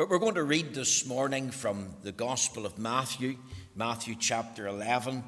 But 0.00 0.08
we're 0.08 0.18
going 0.18 0.36
to 0.36 0.44
read 0.44 0.72
this 0.72 1.04
morning 1.04 1.50
from 1.50 1.94
the 2.02 2.10
Gospel 2.10 2.64
of 2.64 2.78
Matthew, 2.78 3.36
Matthew 3.76 4.14
chapter 4.18 4.66
11. 4.66 5.22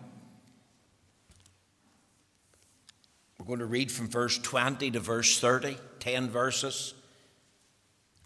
We're 3.39 3.45
going 3.45 3.59
to 3.59 3.67
read 3.67 3.93
from 3.93 4.09
verse 4.09 4.39
20 4.39 4.93
to 4.93 4.99
verse 4.99 5.39
30, 5.39 5.77
10 6.01 6.31
verses. 6.31 6.95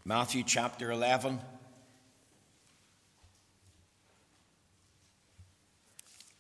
Matthew 0.04 0.44
chapter 0.44 0.92
11. 0.92 1.40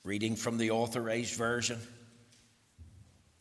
Reading 0.04 0.36
from 0.36 0.56
the 0.58 0.70
authorized 0.70 1.34
version. 1.34 1.80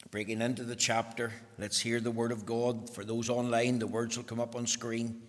Breaking 0.09 0.41
into 0.41 0.63
the 0.63 0.75
chapter, 0.75 1.31
let's 1.59 1.79
hear 1.79 1.99
the 1.99 2.09
word 2.09 2.31
of 2.31 2.43
God. 2.43 2.89
For 2.89 3.05
those 3.05 3.29
online, 3.29 3.77
the 3.77 3.85
words 3.85 4.17
will 4.17 4.23
come 4.23 4.39
up 4.39 4.55
on 4.55 4.65
screen. 4.65 5.21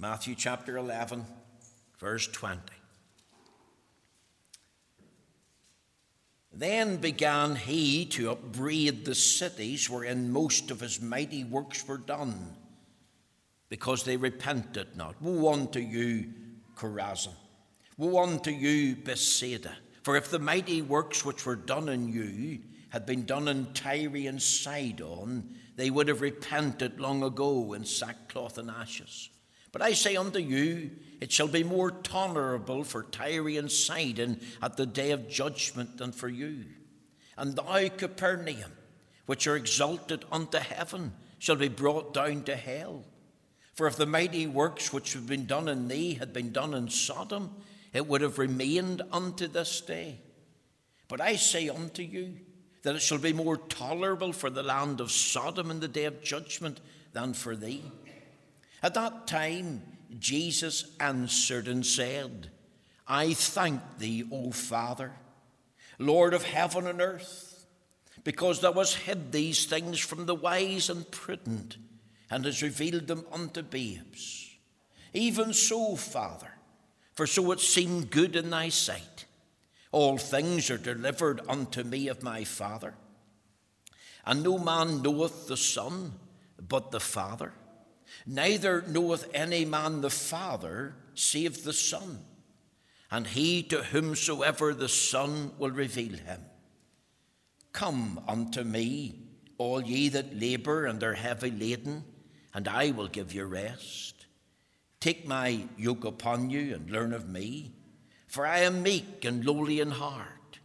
Matthew 0.00 0.36
chapter 0.36 0.76
11, 0.76 1.26
verse 1.98 2.28
20. 2.28 2.60
Then 6.52 6.98
began 6.98 7.56
he 7.56 8.04
to 8.06 8.30
upbraid 8.30 9.04
the 9.04 9.16
cities 9.16 9.90
wherein 9.90 10.30
most 10.30 10.70
of 10.70 10.78
his 10.78 11.02
mighty 11.02 11.42
works 11.42 11.86
were 11.88 11.98
done, 11.98 12.54
because 13.68 14.04
they 14.04 14.16
repented 14.16 14.96
not. 14.96 15.20
Woe 15.20 15.52
unto 15.52 15.80
you, 15.80 16.32
Chorazin! 16.76 17.34
Woe 17.96 18.22
unto 18.22 18.52
you, 18.52 18.94
Bethsaida! 18.94 19.76
For 20.04 20.14
if 20.14 20.30
the 20.30 20.38
mighty 20.38 20.80
works 20.80 21.24
which 21.24 21.44
were 21.44 21.56
done 21.56 21.88
in 21.88 22.12
you 22.12 22.60
had 22.90 23.04
been 23.04 23.26
done 23.26 23.48
in 23.48 23.72
Tyre 23.74 24.28
and 24.28 24.40
Sidon, 24.40 25.56
they 25.74 25.90
would 25.90 26.06
have 26.06 26.20
repented 26.20 27.00
long 27.00 27.24
ago 27.24 27.72
in 27.72 27.84
sackcloth 27.84 28.58
and 28.58 28.70
ashes. 28.70 29.30
But 29.78 29.86
I 29.86 29.92
say 29.92 30.16
unto 30.16 30.40
you, 30.40 30.90
it 31.20 31.30
shall 31.30 31.46
be 31.46 31.62
more 31.62 31.92
tolerable 31.92 32.82
for 32.82 33.04
Tyre 33.04 33.46
and 33.58 33.70
Sidon 33.70 34.40
at 34.60 34.76
the 34.76 34.86
day 34.86 35.12
of 35.12 35.28
judgment 35.28 35.98
than 35.98 36.10
for 36.10 36.28
you. 36.28 36.64
And 37.36 37.54
thou, 37.54 37.88
Capernaum, 37.88 38.72
which 39.26 39.46
are 39.46 39.54
exalted 39.54 40.24
unto 40.32 40.58
heaven, 40.58 41.12
shall 41.38 41.54
be 41.54 41.68
brought 41.68 42.12
down 42.12 42.42
to 42.44 42.56
hell. 42.56 43.04
For 43.74 43.86
if 43.86 43.94
the 43.94 44.04
mighty 44.04 44.48
works 44.48 44.92
which 44.92 45.12
have 45.12 45.28
been 45.28 45.46
done 45.46 45.68
in 45.68 45.86
thee 45.86 46.14
had 46.14 46.32
been 46.32 46.50
done 46.50 46.74
in 46.74 46.88
Sodom, 46.88 47.54
it 47.92 48.08
would 48.08 48.22
have 48.22 48.40
remained 48.40 49.02
unto 49.12 49.46
this 49.46 49.80
day. 49.80 50.18
But 51.06 51.20
I 51.20 51.36
say 51.36 51.68
unto 51.68 52.02
you, 52.02 52.34
that 52.82 52.96
it 52.96 53.02
shall 53.02 53.18
be 53.18 53.32
more 53.32 53.56
tolerable 53.56 54.32
for 54.32 54.50
the 54.50 54.64
land 54.64 55.00
of 55.00 55.12
Sodom 55.12 55.70
in 55.70 55.78
the 55.78 55.86
day 55.86 56.06
of 56.06 56.20
judgment 56.20 56.80
than 57.12 57.32
for 57.32 57.54
thee. 57.54 57.84
At 58.82 58.94
that 58.94 59.26
time, 59.26 59.82
Jesus 60.18 60.92
answered 61.00 61.68
and 61.68 61.84
said, 61.84 62.50
I 63.06 63.34
thank 63.34 63.80
thee, 63.98 64.24
O 64.30 64.52
Father, 64.52 65.12
Lord 65.98 66.34
of 66.34 66.44
heaven 66.44 66.86
and 66.86 67.00
earth, 67.00 67.66
because 68.22 68.60
thou 68.60 68.74
hast 68.74 68.96
hid 68.96 69.32
these 69.32 69.64
things 69.64 69.98
from 69.98 70.26
the 70.26 70.34
wise 70.34 70.90
and 70.90 71.10
prudent, 71.10 71.76
and 72.30 72.44
hast 72.44 72.62
revealed 72.62 73.06
them 73.06 73.24
unto 73.32 73.62
babes. 73.62 74.56
Even 75.14 75.52
so, 75.52 75.96
Father, 75.96 76.52
for 77.14 77.26
so 77.26 77.50
it 77.52 77.60
seemed 77.60 78.10
good 78.10 78.36
in 78.36 78.50
thy 78.50 78.68
sight. 78.68 79.24
All 79.90 80.18
things 80.18 80.70
are 80.70 80.78
delivered 80.78 81.40
unto 81.48 81.82
me 81.82 82.08
of 82.08 82.22
my 82.22 82.44
Father. 82.44 82.94
And 84.26 84.42
no 84.42 84.58
man 84.58 85.02
knoweth 85.02 85.48
the 85.48 85.56
Son 85.56 86.12
but 86.60 86.90
the 86.90 87.00
Father 87.00 87.52
Neither 88.30 88.84
knoweth 88.86 89.26
any 89.32 89.64
man 89.64 90.02
the 90.02 90.10
Father 90.10 90.94
save 91.14 91.64
the 91.64 91.72
Son, 91.72 92.18
and 93.10 93.26
he 93.26 93.62
to 93.62 93.82
whomsoever 93.82 94.74
the 94.74 94.90
Son 94.90 95.52
will 95.58 95.70
reveal 95.70 96.12
him. 96.12 96.42
Come 97.72 98.20
unto 98.28 98.64
me, 98.64 99.22
all 99.56 99.80
ye 99.80 100.10
that 100.10 100.38
labour 100.38 100.84
and 100.84 101.02
are 101.02 101.14
heavy 101.14 101.50
laden, 101.50 102.04
and 102.52 102.68
I 102.68 102.90
will 102.90 103.08
give 103.08 103.32
you 103.32 103.46
rest. 103.46 104.26
Take 105.00 105.26
my 105.26 105.64
yoke 105.78 106.04
upon 106.04 106.50
you 106.50 106.74
and 106.74 106.90
learn 106.90 107.14
of 107.14 107.30
me, 107.30 107.72
for 108.26 108.46
I 108.46 108.58
am 108.58 108.82
meek 108.82 109.24
and 109.24 109.42
lowly 109.42 109.80
in 109.80 109.90
heart, 109.90 110.58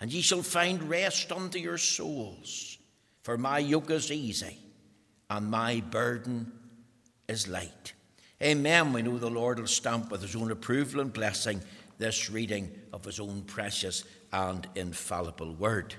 and 0.00 0.12
ye 0.12 0.20
shall 0.20 0.42
find 0.42 0.84
rest 0.84 1.32
unto 1.32 1.58
your 1.58 1.78
souls. 1.78 2.78
For 3.22 3.36
my 3.36 3.58
yoke 3.58 3.90
is 3.90 4.12
easy, 4.12 4.56
and 5.28 5.50
my 5.50 5.80
burden 5.80 6.52
is 7.28 7.46
light. 7.46 7.92
Amen. 8.42 8.92
We 8.92 9.02
know 9.02 9.18
the 9.18 9.30
Lord 9.30 9.58
will 9.58 9.66
stamp 9.66 10.10
with 10.10 10.22
his 10.22 10.34
own 10.34 10.50
approval 10.50 11.00
and 11.00 11.12
blessing 11.12 11.60
this 11.98 12.30
reading 12.30 12.70
of 12.92 13.04
his 13.04 13.20
own 13.20 13.42
precious 13.42 14.04
and 14.32 14.66
infallible 14.74 15.54
word. 15.54 15.94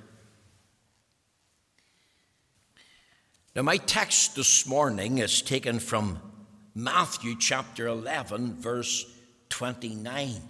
Now, 3.55 3.63
my 3.63 3.77
text 3.77 4.35
this 4.35 4.65
morning 4.65 5.17
is 5.17 5.41
taken 5.41 5.79
from 5.79 6.19
Matthew 6.75 7.35
chapter 7.37 7.87
11, 7.87 8.55
verse 8.61 9.05
29. 9.49 10.41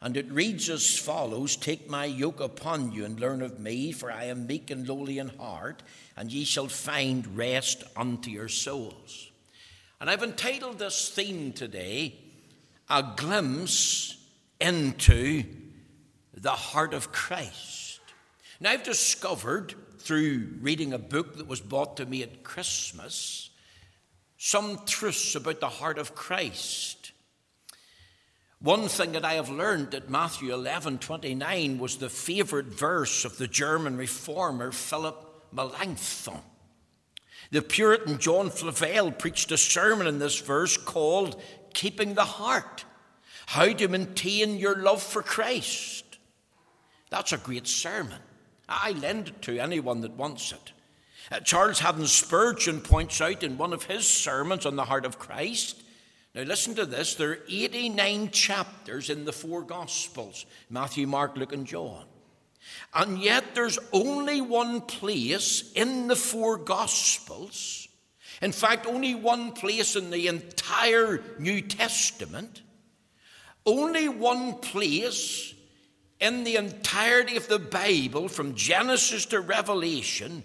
And 0.00 0.16
it 0.16 0.30
reads 0.30 0.70
as 0.70 0.96
follows 0.96 1.56
Take 1.56 1.90
my 1.90 2.04
yoke 2.04 2.40
upon 2.40 2.92
you 2.92 3.04
and 3.04 3.18
learn 3.18 3.42
of 3.42 3.58
me, 3.58 3.92
for 3.92 4.10
I 4.10 4.24
am 4.24 4.46
meek 4.46 4.70
and 4.70 4.88
lowly 4.88 5.18
in 5.18 5.28
heart, 5.28 5.82
and 6.16 6.32
ye 6.32 6.44
shall 6.44 6.68
find 6.68 7.36
rest 7.36 7.82
unto 7.96 8.30
your 8.30 8.48
souls. 8.48 9.27
And 10.00 10.08
I've 10.08 10.22
entitled 10.22 10.78
this 10.78 11.08
theme 11.08 11.52
today, 11.52 12.14
A 12.88 13.14
Glimpse 13.16 14.16
into 14.60 15.44
the 16.34 16.52
Heart 16.52 16.94
of 16.94 17.10
Christ. 17.10 18.00
Now, 18.60 18.70
I've 18.70 18.84
discovered 18.84 19.74
through 19.98 20.48
reading 20.60 20.92
a 20.92 20.98
book 20.98 21.36
that 21.36 21.48
was 21.48 21.60
bought 21.60 21.96
to 21.96 22.06
me 22.06 22.22
at 22.22 22.44
Christmas 22.44 23.50
some 24.36 24.80
truths 24.86 25.34
about 25.34 25.60
the 25.60 25.68
heart 25.68 25.98
of 25.98 26.14
Christ. 26.14 27.12
One 28.60 28.88
thing 28.88 29.12
that 29.12 29.24
I 29.24 29.34
have 29.34 29.50
learned 29.50 29.94
at 29.94 30.08
Matthew 30.08 30.54
11 30.54 30.98
29 30.98 31.78
was 31.78 31.96
the 31.96 32.08
favourite 32.08 32.66
verse 32.66 33.24
of 33.24 33.36
the 33.36 33.48
German 33.48 33.96
reformer 33.96 34.72
Philip 34.72 35.16
Melanchthon. 35.52 36.40
The 37.50 37.62
Puritan 37.62 38.18
John 38.18 38.50
Flavel 38.50 39.12
preached 39.12 39.50
a 39.52 39.56
sermon 39.56 40.06
in 40.06 40.18
this 40.18 40.38
verse 40.38 40.76
called 40.76 41.40
Keeping 41.72 42.14
the 42.14 42.24
Heart 42.24 42.84
How 43.46 43.72
to 43.72 43.88
Maintain 43.88 44.58
Your 44.58 44.76
Love 44.76 45.02
for 45.02 45.22
Christ. 45.22 46.18
That's 47.10 47.32
a 47.32 47.38
great 47.38 47.66
sermon. 47.66 48.18
I 48.68 48.92
lend 48.92 49.28
it 49.28 49.42
to 49.42 49.58
anyone 49.58 50.02
that 50.02 50.12
wants 50.12 50.52
it. 50.52 50.72
Uh, 51.30 51.40
Charles 51.40 51.78
Haddon 51.78 52.06
Spurgeon 52.06 52.80
points 52.80 53.20
out 53.20 53.42
in 53.42 53.56
one 53.56 53.72
of 53.72 53.84
his 53.84 54.08
sermons 54.08 54.66
on 54.66 54.76
the 54.76 54.84
heart 54.84 55.06
of 55.06 55.18
Christ. 55.18 55.82
Now, 56.34 56.42
listen 56.42 56.74
to 56.74 56.84
this 56.84 57.14
there 57.14 57.30
are 57.30 57.38
89 57.48 58.30
chapters 58.30 59.08
in 59.08 59.24
the 59.24 59.32
four 59.32 59.62
Gospels 59.62 60.44
Matthew, 60.68 61.06
Mark, 61.06 61.36
Luke, 61.36 61.52
and 61.54 61.66
John. 61.66 62.04
And 62.94 63.18
yet, 63.18 63.54
there's 63.54 63.78
only 63.92 64.40
one 64.40 64.80
place 64.80 65.72
in 65.74 66.08
the 66.08 66.16
four 66.16 66.56
Gospels, 66.56 67.88
in 68.40 68.52
fact, 68.52 68.86
only 68.86 69.14
one 69.14 69.52
place 69.52 69.96
in 69.96 70.10
the 70.10 70.28
entire 70.28 71.22
New 71.38 71.60
Testament, 71.60 72.62
only 73.66 74.08
one 74.08 74.54
place 74.54 75.54
in 76.20 76.44
the 76.44 76.56
entirety 76.56 77.36
of 77.36 77.48
the 77.48 77.58
Bible, 77.58 78.28
from 78.28 78.54
Genesis 78.54 79.26
to 79.26 79.40
Revelation, 79.40 80.42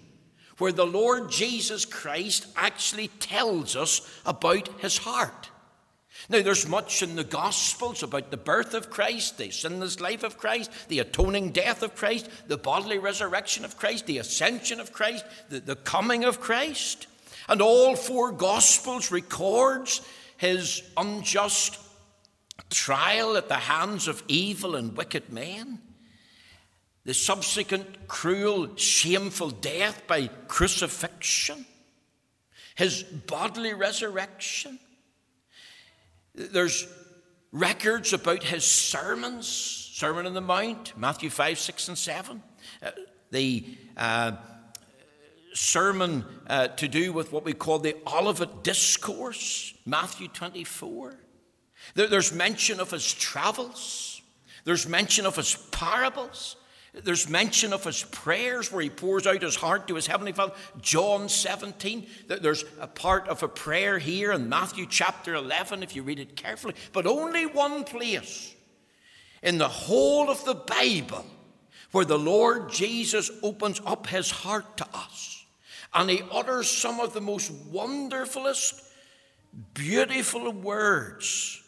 where 0.58 0.72
the 0.72 0.86
Lord 0.86 1.30
Jesus 1.30 1.84
Christ 1.84 2.46
actually 2.56 3.08
tells 3.08 3.74
us 3.74 4.00
about 4.24 4.68
his 4.80 4.98
heart. 4.98 5.50
Now, 6.28 6.40
there's 6.40 6.66
much 6.66 7.02
in 7.02 7.16
the 7.16 7.24
Gospels 7.24 8.02
about 8.02 8.30
the 8.30 8.38
birth 8.38 8.72
of 8.72 8.88
Christ, 8.88 9.36
the 9.36 9.50
sinless 9.50 10.00
life 10.00 10.22
of 10.22 10.38
Christ, 10.38 10.70
the 10.88 11.00
atoning 11.00 11.50
death 11.50 11.82
of 11.82 11.94
Christ, 11.94 12.30
the 12.46 12.56
bodily 12.56 12.98
resurrection 12.98 13.64
of 13.64 13.76
Christ, 13.76 14.06
the 14.06 14.18
ascension 14.18 14.80
of 14.80 14.92
Christ, 14.92 15.24
the, 15.50 15.60
the 15.60 15.76
coming 15.76 16.24
of 16.24 16.40
Christ. 16.40 17.06
And 17.46 17.60
all 17.60 17.94
four 17.94 18.32
Gospels 18.32 19.10
records 19.10 20.00
his 20.38 20.82
unjust 20.96 21.78
trial 22.70 23.36
at 23.36 23.48
the 23.48 23.54
hands 23.54 24.08
of 24.08 24.22
evil 24.26 24.76
and 24.76 24.96
wicked 24.96 25.30
men, 25.30 25.78
the 27.04 27.12
subsequent 27.12 28.08
cruel, 28.08 28.76
shameful 28.76 29.50
death 29.50 30.06
by 30.06 30.28
crucifixion, 30.48 31.66
his 32.76 33.02
bodily 33.02 33.74
resurrection 33.74 34.78
there's 36.34 36.86
records 37.52 38.12
about 38.12 38.42
his 38.42 38.64
sermons, 38.64 39.46
Sermon 39.46 40.26
on 40.26 40.34
the 40.34 40.40
Mount, 40.40 40.96
Matthew 40.96 41.30
5, 41.30 41.58
6, 41.58 41.88
and 41.88 41.98
7. 41.98 42.42
Uh, 42.82 42.90
the 43.30 43.64
uh, 43.96 44.32
sermon 45.54 46.24
uh, 46.48 46.68
to 46.68 46.88
do 46.88 47.12
with 47.12 47.32
what 47.32 47.44
we 47.44 47.52
call 47.52 47.78
the 47.78 47.96
Olivet 48.06 48.64
Discourse, 48.64 49.74
Matthew 49.86 50.28
24. 50.28 51.16
There, 51.94 52.08
there's 52.08 52.32
mention 52.32 52.80
of 52.80 52.90
his 52.90 53.12
travels, 53.12 54.20
there's 54.64 54.88
mention 54.88 55.26
of 55.26 55.36
his 55.36 55.54
parables. 55.70 56.56
There's 57.02 57.28
mention 57.28 57.72
of 57.72 57.82
his 57.82 58.04
prayers 58.04 58.70
where 58.70 58.82
he 58.82 58.88
pours 58.88 59.26
out 59.26 59.42
his 59.42 59.56
heart 59.56 59.88
to 59.88 59.96
his 59.96 60.06
heavenly 60.06 60.32
Father. 60.32 60.54
John 60.80 61.28
17. 61.28 62.06
There's 62.28 62.64
a 62.80 62.86
part 62.86 63.26
of 63.26 63.42
a 63.42 63.48
prayer 63.48 63.98
here 63.98 64.30
in 64.32 64.48
Matthew 64.48 64.86
chapter 64.88 65.34
11 65.34 65.82
if 65.82 65.96
you 65.96 66.04
read 66.04 66.20
it 66.20 66.36
carefully. 66.36 66.74
But 66.92 67.06
only 67.06 67.46
one 67.46 67.82
place 67.82 68.54
in 69.42 69.58
the 69.58 69.68
whole 69.68 70.30
of 70.30 70.44
the 70.44 70.54
Bible 70.54 71.26
where 71.90 72.04
the 72.04 72.18
Lord 72.18 72.70
Jesus 72.70 73.30
opens 73.42 73.80
up 73.84 74.06
his 74.06 74.30
heart 74.30 74.76
to 74.76 74.86
us 74.94 75.44
and 75.92 76.08
he 76.08 76.22
utters 76.30 76.68
some 76.68 77.00
of 77.00 77.12
the 77.12 77.20
most 77.20 77.52
wonderfulest, 77.72 78.82
beautiful 79.74 80.52
words 80.52 81.60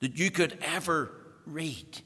that 0.00 0.18
you 0.18 0.30
could 0.30 0.58
ever 0.62 1.10
read. 1.46 2.00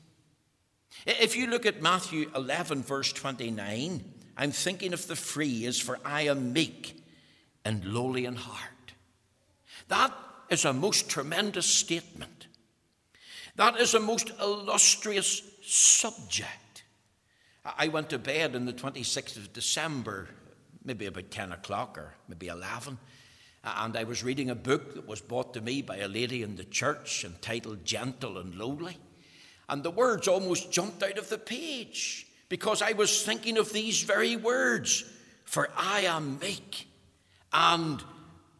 If 1.06 1.36
you 1.36 1.46
look 1.46 1.66
at 1.66 1.80
Matthew 1.80 2.30
11, 2.34 2.82
verse 2.82 3.12
29, 3.12 4.04
I'm 4.36 4.50
thinking 4.50 4.92
of 4.92 5.06
the 5.06 5.14
free 5.14 5.62
phrase, 5.62 5.80
for 5.80 6.00
I 6.04 6.22
am 6.22 6.52
meek 6.52 7.00
and 7.64 7.84
lowly 7.84 8.24
in 8.24 8.34
heart. 8.34 8.92
That 9.86 10.12
is 10.50 10.64
a 10.64 10.72
most 10.72 11.08
tremendous 11.08 11.66
statement. 11.66 12.48
That 13.54 13.78
is 13.78 13.94
a 13.94 14.00
most 14.00 14.32
illustrious 14.40 15.42
subject. 15.62 16.82
I 17.64 17.86
went 17.88 18.10
to 18.10 18.18
bed 18.18 18.56
on 18.56 18.66
the 18.66 18.72
26th 18.72 19.36
of 19.36 19.52
December, 19.52 20.28
maybe 20.84 21.06
about 21.06 21.30
10 21.30 21.52
o'clock 21.52 21.98
or 21.98 22.14
maybe 22.28 22.48
11, 22.48 22.98
and 23.64 23.96
I 23.96 24.04
was 24.04 24.24
reading 24.24 24.50
a 24.50 24.56
book 24.56 24.94
that 24.94 25.06
was 25.06 25.20
bought 25.20 25.54
to 25.54 25.60
me 25.60 25.82
by 25.82 25.98
a 25.98 26.08
lady 26.08 26.42
in 26.42 26.56
the 26.56 26.64
church 26.64 27.24
entitled 27.24 27.84
Gentle 27.84 28.38
and 28.38 28.56
Lowly. 28.56 28.98
And 29.68 29.82
the 29.82 29.90
words 29.90 30.28
almost 30.28 30.70
jumped 30.70 31.02
out 31.02 31.18
of 31.18 31.28
the 31.28 31.38
page 31.38 32.26
because 32.48 32.82
I 32.82 32.92
was 32.92 33.22
thinking 33.22 33.58
of 33.58 33.72
these 33.72 34.02
very 34.02 34.36
words 34.36 35.04
For 35.44 35.68
I 35.76 36.02
am 36.02 36.38
meek 36.38 36.88
and 37.52 38.02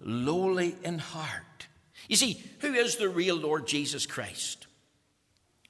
lowly 0.00 0.76
in 0.82 0.99
heart. 0.99 1.67
You 2.08 2.17
see, 2.17 2.43
who 2.61 2.75
is 2.75 2.97
the 2.97 3.08
real 3.08 3.37
Lord 3.37 3.67
Jesus 3.67 4.06
Christ? 4.06 4.67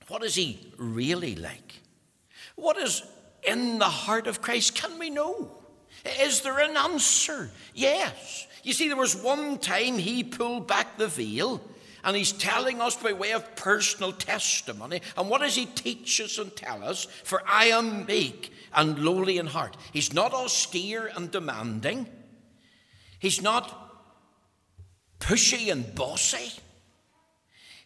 What 0.09 0.23
is 0.23 0.35
he 0.35 0.73
really 0.77 1.35
like? 1.35 1.81
What 2.55 2.77
is 2.77 3.03
in 3.43 3.79
the 3.79 3.85
heart 3.85 4.27
of 4.27 4.43
Christ? 4.43 4.75
Can 4.75 4.99
we 4.99 5.11
know? 5.11 5.51
Is 6.21 6.43
there 6.43 6.59
an 6.59 6.77
answer? 6.77 7.51
Yes. 7.75 8.47
You 8.63 8.73
see, 8.73 8.89
there 8.89 8.97
was 8.97 9.17
one 9.17 9.59
time 9.59 9.99
he 9.99 10.23
pulled 10.23 10.69
back 10.69 10.97
the 10.97 11.09
veil 11.09 11.61
and 12.07 12.17
he's 12.17 12.31
telling 12.31 12.81
us 12.81 12.95
by 12.95 13.13
way 13.13 13.33
of 13.33 13.57
personal 13.57 14.13
testimony. 14.13 15.03
And 15.19 15.29
what 15.29 15.41
does 15.41 15.57
he 15.57 15.67
teach 15.67 16.21
us 16.21 16.39
and 16.39 16.55
tell 16.55 16.85
us? 16.85 17.05
For 17.25 17.43
I 17.45 17.67
am 17.67 18.07
meek 18.07 18.53
and 18.73 19.01
lowly 19.01 19.39
in 19.39 19.49
heart. 19.49 19.77
He's 19.93 20.15
not 20.15 20.33
austere 20.33 21.11
and 21.17 21.33
demanding. 21.33 22.07
He's 23.19 23.43
not 23.43 23.93
pushy 25.19 25.73
and 25.73 25.97
bossy. 25.97 26.53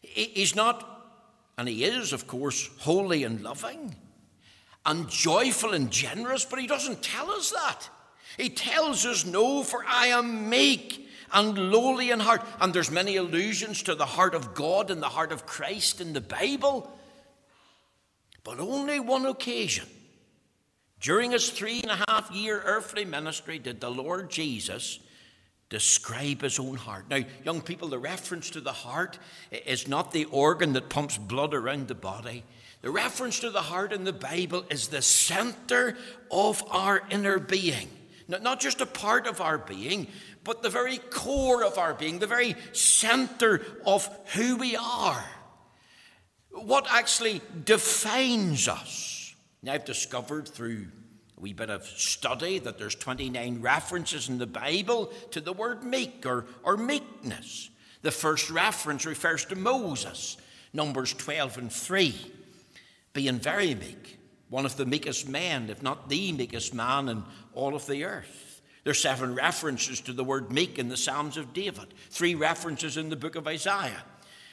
He's 0.02 0.54
not, 0.54 1.02
and 1.56 1.66
he 1.66 1.84
is, 1.84 2.12
of 2.12 2.26
course, 2.26 2.68
holy 2.80 3.24
and 3.24 3.40
loving 3.42 3.96
and 4.84 5.08
joyful 5.08 5.72
and 5.72 5.90
generous, 5.90 6.44
but 6.44 6.58
he 6.58 6.66
doesn't 6.66 7.02
tell 7.02 7.30
us 7.30 7.52
that. 7.52 7.88
He 8.36 8.50
tells 8.50 9.06
us, 9.06 9.24
No, 9.24 9.62
for 9.62 9.82
I 9.88 10.08
am 10.08 10.50
meek 10.50 11.08
and 11.32 11.56
lowly 11.70 12.10
in 12.10 12.20
heart. 12.20 12.42
And 12.60 12.72
there's 12.72 12.90
many 12.90 13.16
allusions 13.16 13.82
to 13.84 13.94
the 13.94 14.06
heart 14.06 14.34
of 14.34 14.54
God 14.54 14.90
and 14.90 15.02
the 15.02 15.08
heart 15.08 15.32
of 15.32 15.46
Christ 15.46 16.00
in 16.00 16.12
the 16.12 16.20
Bible. 16.20 16.90
But 18.44 18.60
only 18.60 19.00
one 19.00 19.26
occasion 19.26 19.86
during 21.00 21.30
his 21.30 21.50
three 21.50 21.80
and 21.80 21.90
a 21.90 22.04
half 22.08 22.30
year 22.30 22.60
earthly 22.64 23.04
ministry 23.04 23.58
did 23.58 23.80
the 23.80 23.90
Lord 23.90 24.30
Jesus 24.30 25.00
describe 25.70 26.42
his 26.42 26.58
own 26.58 26.74
heart. 26.74 27.06
Now, 27.08 27.20
young 27.44 27.62
people, 27.62 27.88
the 27.88 27.98
reference 27.98 28.50
to 28.50 28.60
the 28.60 28.72
heart 28.72 29.18
is 29.50 29.88
not 29.88 30.12
the 30.12 30.24
organ 30.26 30.72
that 30.74 30.90
pumps 30.90 31.16
blood 31.16 31.54
around 31.54 31.88
the 31.88 31.94
body. 31.94 32.44
The 32.82 32.90
reference 32.90 33.40
to 33.40 33.50
the 33.50 33.62
heart 33.62 33.92
in 33.92 34.04
the 34.04 34.12
Bible 34.12 34.64
is 34.68 34.88
the 34.88 35.02
center 35.02 35.96
of 36.30 36.62
our 36.70 37.02
inner 37.10 37.38
being. 37.38 37.88
Not 38.30 38.60
just 38.60 38.80
a 38.80 38.86
part 38.86 39.26
of 39.26 39.40
our 39.40 39.58
being, 39.58 40.06
but 40.44 40.62
the 40.62 40.70
very 40.70 40.98
core 40.98 41.64
of 41.64 41.78
our 41.78 41.94
being, 41.94 42.18
the 42.18 42.26
very 42.26 42.54
center 42.72 43.60
of 43.84 44.08
who 44.34 44.56
we 44.56 44.76
are. 44.76 45.24
What 46.52 46.86
actually 46.88 47.40
defines 47.64 48.68
us. 48.68 49.34
Now, 49.62 49.74
I've 49.74 49.84
discovered 49.84 50.48
through 50.48 50.86
a 51.36 51.40
wee 51.40 51.52
bit 51.52 51.70
of 51.70 51.84
study 51.84 52.58
that 52.60 52.78
there's 52.78 52.94
29 52.94 53.60
references 53.60 54.28
in 54.28 54.38
the 54.38 54.46
Bible 54.46 55.12
to 55.32 55.40
the 55.40 55.52
word 55.52 55.84
meek 55.84 56.24
or, 56.24 56.46
or 56.62 56.76
meekness. 56.76 57.70
The 58.02 58.10
first 58.10 58.50
reference 58.50 59.04
refers 59.04 59.44
to 59.46 59.56
Moses, 59.56 60.36
Numbers 60.72 61.12
12 61.14 61.58
and 61.58 61.72
3, 61.72 62.14
being 63.12 63.38
very 63.38 63.74
meek, 63.74 64.18
one 64.50 64.66
of 64.66 64.76
the 64.76 64.84
meekest 64.84 65.28
men, 65.28 65.70
if 65.70 65.82
not 65.82 66.08
the 66.08 66.32
meekest 66.32 66.74
man 66.74 67.08
in 67.08 67.22
all 67.54 67.74
of 67.74 67.86
the 67.86 68.04
earth. 68.04 68.60
There's 68.82 69.00
seven 69.00 69.34
references 69.34 70.00
to 70.02 70.12
the 70.12 70.24
word 70.24 70.52
meek 70.52 70.78
in 70.78 70.88
the 70.88 70.96
Psalms 70.96 71.36
of 71.36 71.52
David, 71.52 71.94
three 72.10 72.34
references 72.34 72.96
in 72.96 73.10
the 73.10 73.16
book 73.16 73.36
of 73.36 73.46
Isaiah, 73.46 74.02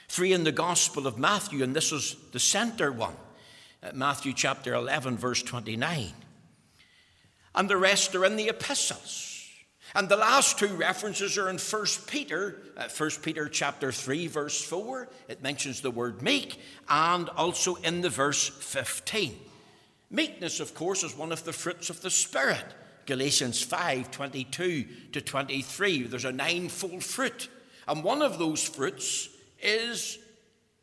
three 0.07 0.33
in 0.33 0.43
the 0.43 0.51
Gospel 0.51 1.07
of 1.07 1.17
Matthew, 1.17 1.63
and 1.63 1.75
this 1.75 1.91
is 1.91 2.15
the 2.31 2.39
center 2.39 2.91
one, 2.91 3.15
uh, 3.81 3.91
Matthew 3.93 4.33
chapter 4.33 4.73
11, 4.75 5.17
verse 5.17 5.41
29. 5.41 6.13
And 7.55 7.69
the 7.69 7.77
rest 7.77 8.15
are 8.15 8.25
in 8.25 8.35
the 8.35 8.49
epistles. 8.49 9.33
And 9.95 10.09
the 10.09 10.17
last 10.17 10.59
two 10.59 10.67
references 10.75 11.37
are 11.37 11.49
in 11.49 11.57
1 11.57 11.85
Peter, 12.05 12.61
uh, 12.75 12.89
1 12.89 13.09
Peter 13.23 13.47
chapter 13.47 13.91
3, 13.91 14.27
verse 14.27 14.61
4. 14.61 15.09
It 15.27 15.41
mentions 15.41 15.81
the 15.81 15.89
word 15.89 16.21
meek, 16.21 16.59
and 16.87 17.29
also 17.29 17.75
in 17.75 18.01
the 18.01 18.09
verse 18.09 18.47
15. 18.47 19.46
Meekness, 20.09 20.59
of 20.59 20.73
course, 20.73 21.03
is 21.03 21.15
one 21.15 21.31
of 21.31 21.43
the 21.43 21.53
fruits 21.53 21.89
of 21.89 22.01
the 22.01 22.09
Spirit. 22.09 22.65
Galatians 23.05 23.61
5 23.61 24.11
22 24.11 24.85
to 25.13 25.21
23. 25.21 26.03
There's 26.03 26.25
a 26.25 26.31
ninefold 26.31 27.03
fruit. 27.03 27.49
And 27.87 28.03
one 28.03 28.21
of 28.21 28.37
those 28.37 28.63
fruits 28.63 29.29
is 29.61 30.19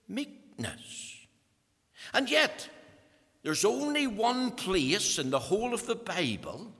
meekness. 0.09 1.17
And 2.13 2.31
yet, 2.31 2.69
there's 3.43 3.65
only 3.65 4.07
one 4.07 4.53
place 4.53 5.19
in 5.19 5.31
the 5.31 5.39
whole 5.39 5.75
of 5.75 5.87
the 5.87 5.95
Bible 5.95 6.73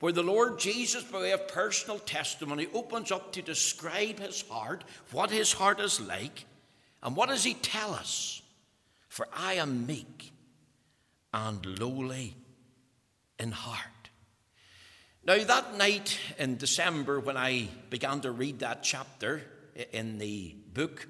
where 0.00 0.12
the 0.12 0.22
Lord 0.22 0.58
Jesus, 0.58 1.02
by 1.02 1.18
way 1.18 1.32
of 1.32 1.48
personal 1.48 1.98
testimony, 1.98 2.68
opens 2.72 3.10
up 3.10 3.32
to 3.32 3.42
describe 3.42 4.20
his 4.20 4.42
heart, 4.42 4.84
what 5.10 5.30
his 5.30 5.52
heart 5.52 5.80
is 5.80 6.00
like, 6.00 6.46
and 7.02 7.16
what 7.16 7.28
does 7.28 7.44
he 7.44 7.54
tell 7.54 7.92
us? 7.92 8.40
For 9.08 9.26
I 9.36 9.54
am 9.54 9.86
meek 9.86 10.32
and 11.32 11.64
lowly 11.78 12.34
in 13.38 13.52
heart. 13.52 14.10
Now, 15.24 15.42
that 15.44 15.76
night 15.76 16.18
in 16.38 16.56
December, 16.56 17.20
when 17.20 17.36
I 17.36 17.68
began 17.90 18.20
to 18.22 18.30
read 18.30 18.60
that 18.60 18.82
chapter 18.82 19.42
in 19.92 20.18
the 20.18 20.56
book, 20.72 21.06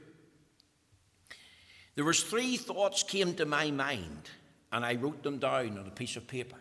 there 1.94 2.04
was 2.04 2.22
three 2.22 2.56
thoughts 2.56 3.02
came 3.02 3.34
to 3.34 3.44
my 3.44 3.70
mind, 3.70 4.30
and 4.72 4.84
I 4.84 4.94
wrote 4.94 5.22
them 5.22 5.38
down 5.38 5.78
on 5.78 5.86
a 5.86 5.90
piece 5.90 6.16
of 6.16 6.26
paper. 6.26 6.56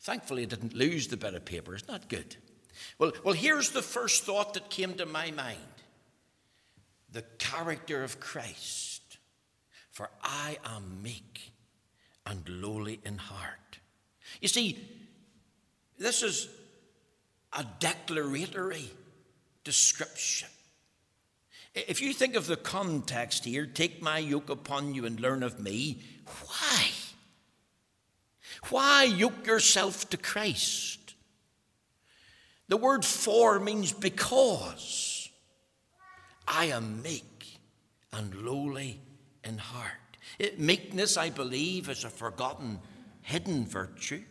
Thankfully, 0.00 0.42
I 0.42 0.46
didn't 0.46 0.74
lose 0.74 1.08
the 1.08 1.16
bit 1.16 1.34
of 1.34 1.44
paper. 1.44 1.74
It's 1.74 1.88
not 1.88 2.08
good. 2.08 2.36
Well, 2.98 3.12
well, 3.24 3.34
here's 3.34 3.70
the 3.70 3.82
first 3.82 4.24
thought 4.24 4.54
that 4.54 4.70
came 4.70 4.94
to 4.94 5.06
my 5.06 5.30
mind 5.30 5.58
the 7.10 7.22
character 7.38 8.02
of 8.02 8.18
Christ. 8.18 9.18
For 9.90 10.10
I 10.22 10.58
am 10.64 11.02
meek 11.02 11.53
and 12.26 12.48
lowly 12.48 13.00
in 13.04 13.18
heart. 13.18 13.78
You 14.40 14.48
see, 14.48 14.78
this 15.98 16.22
is 16.22 16.48
a 17.52 17.64
declaratory 17.78 18.90
description. 19.62 20.48
If 21.74 22.00
you 22.00 22.12
think 22.12 22.36
of 22.36 22.46
the 22.46 22.56
context 22.56 23.44
here, 23.44 23.66
take 23.66 24.00
my 24.00 24.18
yoke 24.18 24.48
upon 24.48 24.94
you 24.94 25.04
and 25.06 25.18
learn 25.18 25.42
of 25.42 25.58
me, 25.58 26.00
why? 26.46 26.90
Why 28.70 29.04
yoke 29.04 29.46
yourself 29.46 30.08
to 30.10 30.16
Christ? 30.16 31.14
The 32.68 32.76
word 32.76 33.04
for 33.04 33.58
means 33.58 33.92
because. 33.92 35.28
I 36.46 36.66
am 36.66 37.02
meek 37.02 37.58
and 38.12 38.34
lowly 38.34 39.00
in 39.42 39.58
heart. 39.58 40.03
It, 40.38 40.58
meekness, 40.58 41.16
I 41.16 41.30
believe, 41.30 41.88
is 41.88 42.04
a 42.04 42.10
forgotten, 42.10 42.80
hidden 43.22 43.66
virtue. 43.66 44.22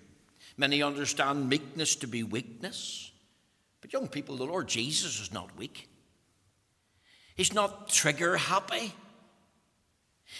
Many 0.58 0.84
understand 0.84 1.50
meekness 1.50 1.96
to 1.98 2.08
be 2.08 2.24
weakness. 2.24 3.12
But, 3.82 3.94
young 3.94 4.08
people, 4.08 4.38
the 4.38 4.46
Lord 4.46 4.68
Jesus 4.68 5.20
is 5.20 5.34
not 5.34 5.58
weak. 5.58 5.90
He's 7.36 7.54
not 7.54 7.90
trigger 7.90 8.38
happy. 8.38 8.94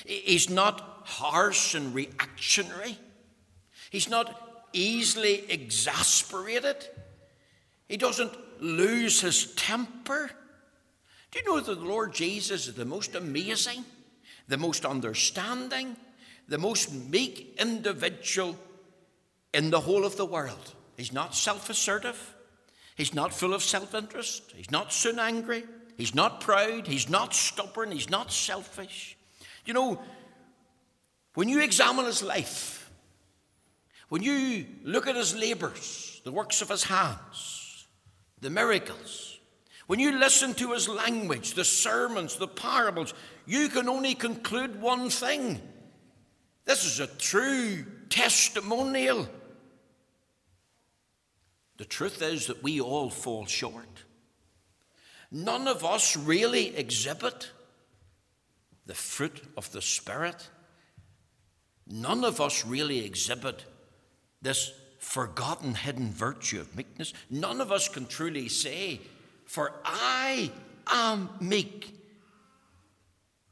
He's 0.06 0.50
not 0.50 1.02
harsh 1.06 1.76
and 1.76 1.94
reactionary. 1.94 2.98
He's 3.90 4.10
not 4.10 4.68
easily 4.74 5.44
exasperated. 5.50 6.88
He 7.88 7.98
doesn't 7.98 8.32
lose 8.60 9.22
his 9.22 9.54
temper. 9.56 10.32
Do 11.32 11.40
you 11.40 11.46
know 11.46 11.60
that 11.60 11.80
the 11.80 11.86
Lord 11.86 12.14
Jesus 12.14 12.68
is 12.68 12.76
the 12.76 12.86
most 12.86 13.16
amazing, 13.16 13.84
the 14.48 14.58
most 14.58 14.86
understanding, 14.86 15.96
the 16.48 16.58
most 16.58 16.94
meek 16.94 17.56
individual 17.60 18.58
in 19.54 19.70
the 19.70 19.80
whole 19.80 20.06
of 20.06 20.18
the 20.18 20.26
world? 20.26 20.74
He's 20.98 21.14
not 21.14 21.36
self 21.36 21.70
assertive. 21.70 22.36
He's 22.96 23.14
not 23.14 23.34
full 23.34 23.54
of 23.54 23.64
self 23.64 23.96
interest. 23.96 24.54
He's 24.56 24.72
not 24.72 24.94
soon 24.94 25.20
angry. 25.20 25.64
He's 25.98 26.16
not 26.16 26.42
proud. 26.42 26.88
He's 26.88 27.10
not 27.10 27.34
stubborn. 27.34 27.92
He's 27.92 28.10
not 28.10 28.32
selfish. 28.32 29.18
You 29.66 29.74
know, 29.74 30.02
when 31.36 31.50
you 31.50 31.62
examine 31.62 32.06
his 32.06 32.22
life, 32.22 32.92
when 34.10 34.22
you 34.22 34.66
look 34.84 35.08
at 35.08 35.16
his 35.16 35.36
labours, 35.36 36.22
the 36.24 36.32
works 36.32 36.62
of 36.62 36.70
his 36.70 36.84
hands, 36.84 37.88
the 38.42 38.50
miracles, 38.50 39.40
when 39.88 40.00
you 40.00 40.18
listen 40.18 40.54
to 40.56 40.74
his 40.74 40.88
language, 40.88 41.54
the 41.54 41.66
sermons, 41.66 42.36
the 42.36 42.48
parables, 42.48 43.14
you 43.46 43.70
can 43.70 43.90
only 43.90 44.16
conclude 44.16 44.82
one 44.82 45.10
thing. 45.10 45.62
This 46.66 46.86
is 46.86 47.00
a 47.00 47.08
true 47.08 47.86
testimonial. 48.10 49.28
The 51.78 51.86
truth 51.86 52.22
is 52.22 52.48
that 52.48 52.64
we 52.64 52.80
all 52.80 53.10
fall 53.10 53.46
short. 53.46 54.04
None 55.32 55.68
of 55.68 55.84
us 55.84 56.16
really 56.16 56.76
exhibit 56.78 57.52
the 58.86 58.94
fruit 58.94 59.42
of 59.58 59.72
the 59.72 59.82
Spirit. 59.82 60.50
None 61.88 62.24
of 62.24 62.40
us 62.40 62.66
really 62.66 63.04
exhibit 63.04 63.66
this 64.42 64.72
forgotten 65.00 65.74
hidden 65.74 66.12
virtue 66.12 66.60
of 66.60 66.76
meekness. 66.76 67.14
None 67.30 67.62
of 67.62 67.72
us 67.72 67.88
can 67.90 68.06
truly 68.06 68.48
say, 68.48 69.02
For 69.46 69.74
I 69.84 70.52
am 70.88 71.30
meek. 71.42 72.03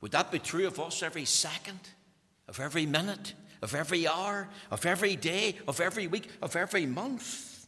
Would 0.01 0.11
that 0.11 0.31
be 0.31 0.39
true 0.39 0.67
of 0.67 0.79
us 0.79 1.03
every 1.03 1.25
second, 1.25 1.79
of 2.47 2.59
every 2.59 2.85
minute, 2.85 3.33
of 3.61 3.75
every 3.75 4.07
hour, 4.07 4.49
of 4.71 4.85
every 4.85 5.15
day, 5.15 5.55
of 5.67 5.79
every 5.79 6.07
week, 6.07 6.27
of 6.41 6.55
every 6.55 6.87
month? 6.87 7.67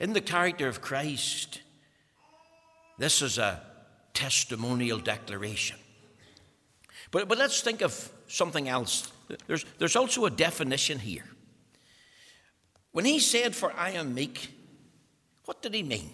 In 0.00 0.12
the 0.12 0.20
character 0.20 0.68
of 0.68 0.80
Christ, 0.80 1.60
this 2.98 3.22
is 3.22 3.38
a 3.38 3.62
testimonial 4.12 4.98
declaration. 4.98 5.76
But, 7.10 7.28
but 7.28 7.38
let's 7.38 7.60
think 7.60 7.80
of 7.80 8.10
something 8.26 8.68
else. 8.68 9.10
There's, 9.46 9.64
there's 9.78 9.96
also 9.96 10.24
a 10.24 10.30
definition 10.30 10.98
here. 10.98 11.24
When 12.92 13.04
he 13.04 13.20
said, 13.20 13.54
For 13.54 13.72
I 13.72 13.90
am 13.90 14.14
meek, 14.14 14.50
what 15.44 15.62
did 15.62 15.74
he 15.74 15.82
mean? 15.82 16.10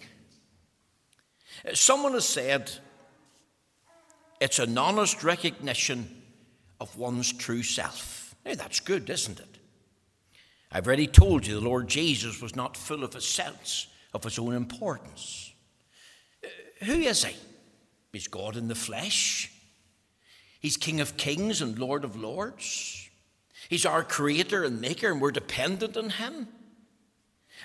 Someone 1.73 2.13
has 2.13 2.27
said 2.27 2.71
it's 4.39 4.59
an 4.59 4.77
honest 4.77 5.23
recognition 5.23 6.23
of 6.79 6.95
one's 6.97 7.31
true 7.33 7.63
self. 7.63 8.35
Now, 8.45 8.55
that's 8.55 8.79
good, 8.79 9.09
isn't 9.09 9.39
it? 9.39 9.57
I've 10.71 10.87
already 10.87 11.07
told 11.07 11.47
you 11.47 11.55
the 11.55 11.67
Lord 11.67 11.87
Jesus 11.87 12.41
was 12.41 12.55
not 12.55 12.77
full 12.77 13.03
of 13.03 13.15
a 13.15 13.21
sense 13.21 13.87
of 14.13 14.23
his 14.23 14.37
own 14.37 14.53
importance. 14.53 15.53
Uh, 16.43 16.47
who 16.85 16.93
is 16.93 17.23
he? 17.23 17.35
He's 18.11 18.27
God 18.27 18.55
in 18.57 18.67
the 18.67 18.75
flesh. 18.75 19.51
He's 20.59 20.77
King 20.77 21.01
of 21.01 21.17
kings 21.17 21.61
and 21.61 21.79
Lord 21.79 22.03
of 22.03 22.15
lords. 22.15 23.09
He's 23.69 23.85
our 23.85 24.03
creator 24.03 24.63
and 24.63 24.79
maker, 24.81 25.11
and 25.11 25.19
we're 25.19 25.31
dependent 25.31 25.97
on 25.97 26.11
him. 26.11 26.47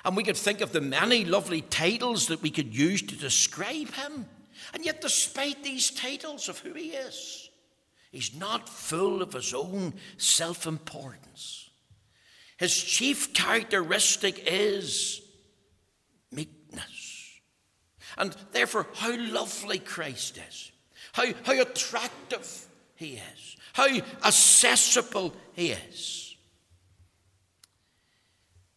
And 0.05 0.17
we 0.17 0.25
could 0.25 0.37
think 0.37 0.61
of 0.61 0.73
the 0.73 0.81
many 0.81 1.25
lovely 1.25 1.61
titles 1.61 2.29
that 2.29 2.43
we 2.43 2.51
could 2.51 2.75
use 2.75 3.03
to 3.03 3.17
describe 3.17 3.93
him. 3.95 4.27
And 4.73 4.85
yet, 4.85 5.01
despite 5.01 5.63
these 5.63 5.91
titles 5.91 6.49
of 6.49 6.59
who 6.59 6.73
he 6.73 6.91
is, 6.91 7.51
he's 8.11 8.35
not 8.35 8.69
full 8.69 9.23
of 9.23 9.33
his 9.33 9.53
own 9.53 9.95
self 10.17 10.67
importance. 10.67 11.69
His 12.57 12.77
chief 12.77 13.33
characteristic 13.33 14.43
is 14.47 15.23
meekness. 16.31 17.41
And 18.19 18.37
therefore, 18.53 18.87
how 18.95 19.17
lovely 19.17 19.79
Christ 19.79 20.39
is, 20.49 20.73
how, 21.13 21.27
how 21.45 21.61
attractive 21.61 22.67
he 22.97 23.15
is, 23.35 23.57
how 23.73 23.89
accessible 24.25 25.35
he 25.55 25.71
is. 25.71 26.20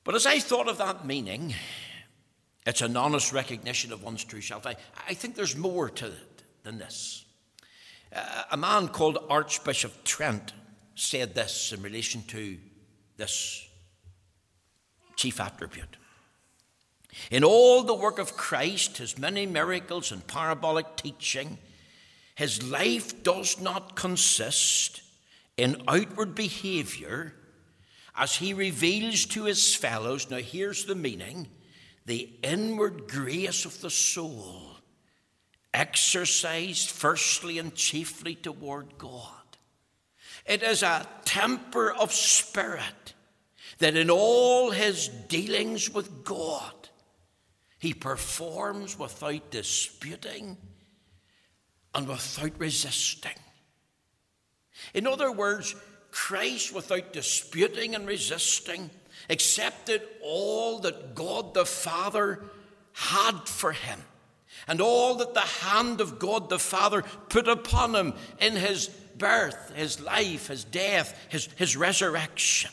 But 0.04 0.16
as 0.16 0.26
I 0.26 0.40
thought 0.40 0.68
of 0.68 0.78
that 0.80 1.06
meaning, 1.06 1.54
it's 2.66 2.82
an 2.82 2.98
honest 2.98 3.32
recognition 3.32 3.94
of 3.94 4.04
one's 4.04 4.24
true 4.24 4.42
self. 4.42 4.66
I, 4.66 4.76
I 5.08 5.14
think 5.14 5.36
there's 5.36 5.56
more 5.56 5.90
to 5.90 6.08
it 6.08 6.44
than 6.64 6.78
this. 6.78 7.26
Uh, 8.14 8.44
a 8.52 8.58
man 8.58 8.90
called 8.90 9.18
Archbishop 9.30 10.04
Trench 10.04 10.52
said 10.96 11.36
this 11.36 11.74
in 11.74 11.82
relation 11.82 12.22
to 12.28 12.58
this 13.18 13.68
chief 15.16 15.40
attribute. 15.40 15.98
In 17.32 17.44
all 17.44 17.84
the 17.84 17.94
work 17.94 18.20
of 18.20 18.36
Christ, 18.36 18.98
his 18.98 19.18
many 19.18 19.46
miracles 19.46 20.12
and 20.12 20.26
parabolic 20.26 20.96
teaching, 20.96 21.58
his 22.36 22.64
life 22.64 23.24
does 23.24 23.60
not 23.62 23.96
consist 23.96 25.02
in 25.58 25.82
outward 25.88 26.34
behavior 26.34 27.34
as 28.16 28.36
he 28.36 28.54
reveals 28.54 29.26
to 29.26 29.46
his 29.46 29.76
fellows. 29.76 30.30
Now, 30.30 30.38
here's 30.38 30.86
the 30.86 30.96
meaning 30.96 31.48
the 32.06 32.30
inward 32.44 33.08
grace 33.08 33.66
of 33.66 33.80
the 33.82 33.90
soul, 33.90 34.78
exercised 35.74 36.90
firstly 36.90 37.58
and 37.58 37.74
chiefly 37.74 38.36
toward 38.36 38.98
God. 38.98 39.30
It 40.46 40.62
is 40.64 40.84
a 40.84 41.08
temper 41.24 41.92
of 41.94 42.12
spirit 42.12 43.14
that 43.80 43.96
in 43.96 44.10
all 44.10 44.72
his 44.72 45.08
dealings 45.08 45.90
with 45.90 46.24
God, 46.24 46.74
he 47.80 47.94
performs 47.94 49.00
without 49.00 49.50
disputing 49.50 50.58
and 51.96 52.08
without 52.08 52.60
resisting. 52.60 53.32
In 54.94 55.08
other 55.08 55.32
words, 55.32 55.76
Christ, 56.14 56.76
without 56.76 57.12
disputing 57.12 57.96
and 57.96 58.08
resisting, 58.08 58.92
accepted 59.32 60.04
all 60.22 60.78
that 60.80 61.16
God 61.16 61.56
the 61.56 61.66
Father 61.66 62.44
had 62.94 63.48
for 63.48 63.72
him 63.72 64.00
and 64.68 64.80
all 64.80 65.16
that 65.16 65.34
the 65.34 65.40
hand 65.40 66.02
of 66.02 66.20
God 66.20 66.50
the 66.50 66.60
Father 66.60 67.02
put 67.30 67.48
upon 67.48 67.96
him 67.96 68.14
in 68.40 68.56
his 68.56 68.90
birth, 69.18 69.74
his 69.76 70.00
life, 70.00 70.48
his 70.48 70.64
death, 70.64 71.20
his, 71.30 71.50
his 71.56 71.76
resurrection. 71.76 72.70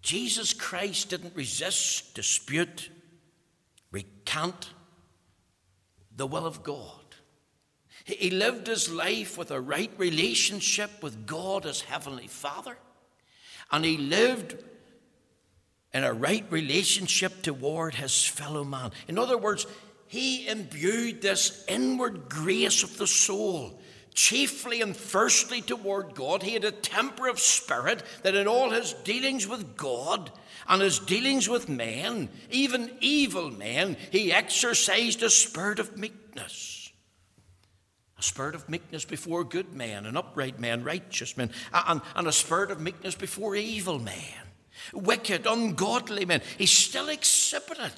Jesus 0.00 0.54
Christ 0.54 1.10
didn't 1.10 1.34
resist, 1.34 2.14
dispute, 2.14 2.88
recant 3.90 4.70
the 6.14 6.28
will 6.28 6.46
of 6.46 6.62
God. 6.62 6.99
He 8.10 8.30
lived 8.30 8.66
his 8.66 8.90
life 8.90 9.38
with 9.38 9.50
a 9.50 9.60
right 9.60 9.90
relationship 9.96 11.02
with 11.02 11.26
God 11.26 11.66
as 11.66 11.82
Heavenly 11.82 12.26
Father, 12.26 12.76
and 13.70 13.84
he 13.84 13.96
lived 13.96 14.56
in 15.92 16.04
a 16.04 16.12
right 16.12 16.44
relationship 16.50 17.42
toward 17.42 17.94
his 17.94 18.24
fellow 18.24 18.64
man. 18.64 18.92
In 19.08 19.18
other 19.18 19.38
words, 19.38 19.66
he 20.06 20.48
imbued 20.48 21.22
this 21.22 21.64
inward 21.68 22.28
grace 22.28 22.82
of 22.82 22.96
the 22.98 23.06
soul, 23.06 23.80
chiefly 24.14 24.82
and 24.82 24.96
firstly 24.96 25.62
toward 25.62 26.14
God. 26.14 26.42
He 26.42 26.54
had 26.54 26.64
a 26.64 26.72
temper 26.72 27.28
of 27.28 27.38
spirit 27.38 28.02
that 28.22 28.34
in 28.34 28.48
all 28.48 28.70
his 28.70 28.92
dealings 28.92 29.46
with 29.46 29.76
God 29.76 30.30
and 30.68 30.82
his 30.82 30.98
dealings 30.98 31.48
with 31.48 31.68
men, 31.68 32.28
even 32.50 32.90
evil 33.00 33.50
men, 33.50 33.96
he 34.10 34.32
exercised 34.32 35.22
a 35.22 35.30
spirit 35.30 35.78
of 35.78 35.96
meekness 35.96 36.79
a 38.20 38.22
spirit 38.22 38.54
of 38.54 38.68
meekness 38.68 39.04
before 39.06 39.42
good 39.42 39.72
men 39.72 40.04
and 40.04 40.16
upright 40.16 40.60
men, 40.60 40.84
righteous 40.84 41.36
men, 41.36 41.50
and, 41.72 42.02
and 42.14 42.28
a 42.28 42.32
spirit 42.32 42.70
of 42.70 42.80
meekness 42.80 43.14
before 43.14 43.56
evil 43.56 43.98
men, 43.98 44.14
wicked, 44.92 45.46
ungodly 45.46 46.26
men. 46.26 46.42
He 46.58 46.66
still 46.66 47.08
exhibited 47.08 47.92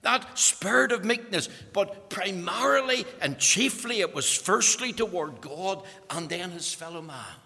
that 0.00 0.38
spirit 0.38 0.92
of 0.92 1.04
meekness, 1.04 1.48
but 1.72 2.08
primarily 2.08 3.04
and 3.20 3.38
chiefly 3.38 4.00
it 4.00 4.14
was 4.14 4.32
firstly 4.32 4.92
toward 4.92 5.40
God 5.40 5.82
and 6.08 6.28
then 6.28 6.52
his 6.52 6.72
fellow 6.72 7.02
man. 7.02 7.36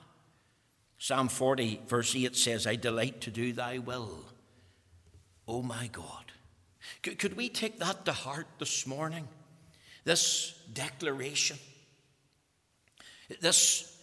Psalm 0.99 1.29
40, 1.29 1.81
verse 1.89 2.15
8 2.15 2.37
says, 2.37 2.67
I 2.67 2.77
delight 2.77 3.23
to 3.23 3.31
do 3.31 3.53
thy 3.53 3.79
will, 3.79 4.27
O 5.49 5.63
my 5.63 5.89
God. 5.89 6.33
Could, 7.03 7.19
could 7.19 7.37
we 7.37 7.49
take 7.49 7.79
that 7.79 8.05
to 8.05 8.13
heart 8.13 8.47
this 8.59 8.87
morning? 8.87 9.27
This 10.05 10.55
declaration, 10.73 11.59
this 13.41 13.97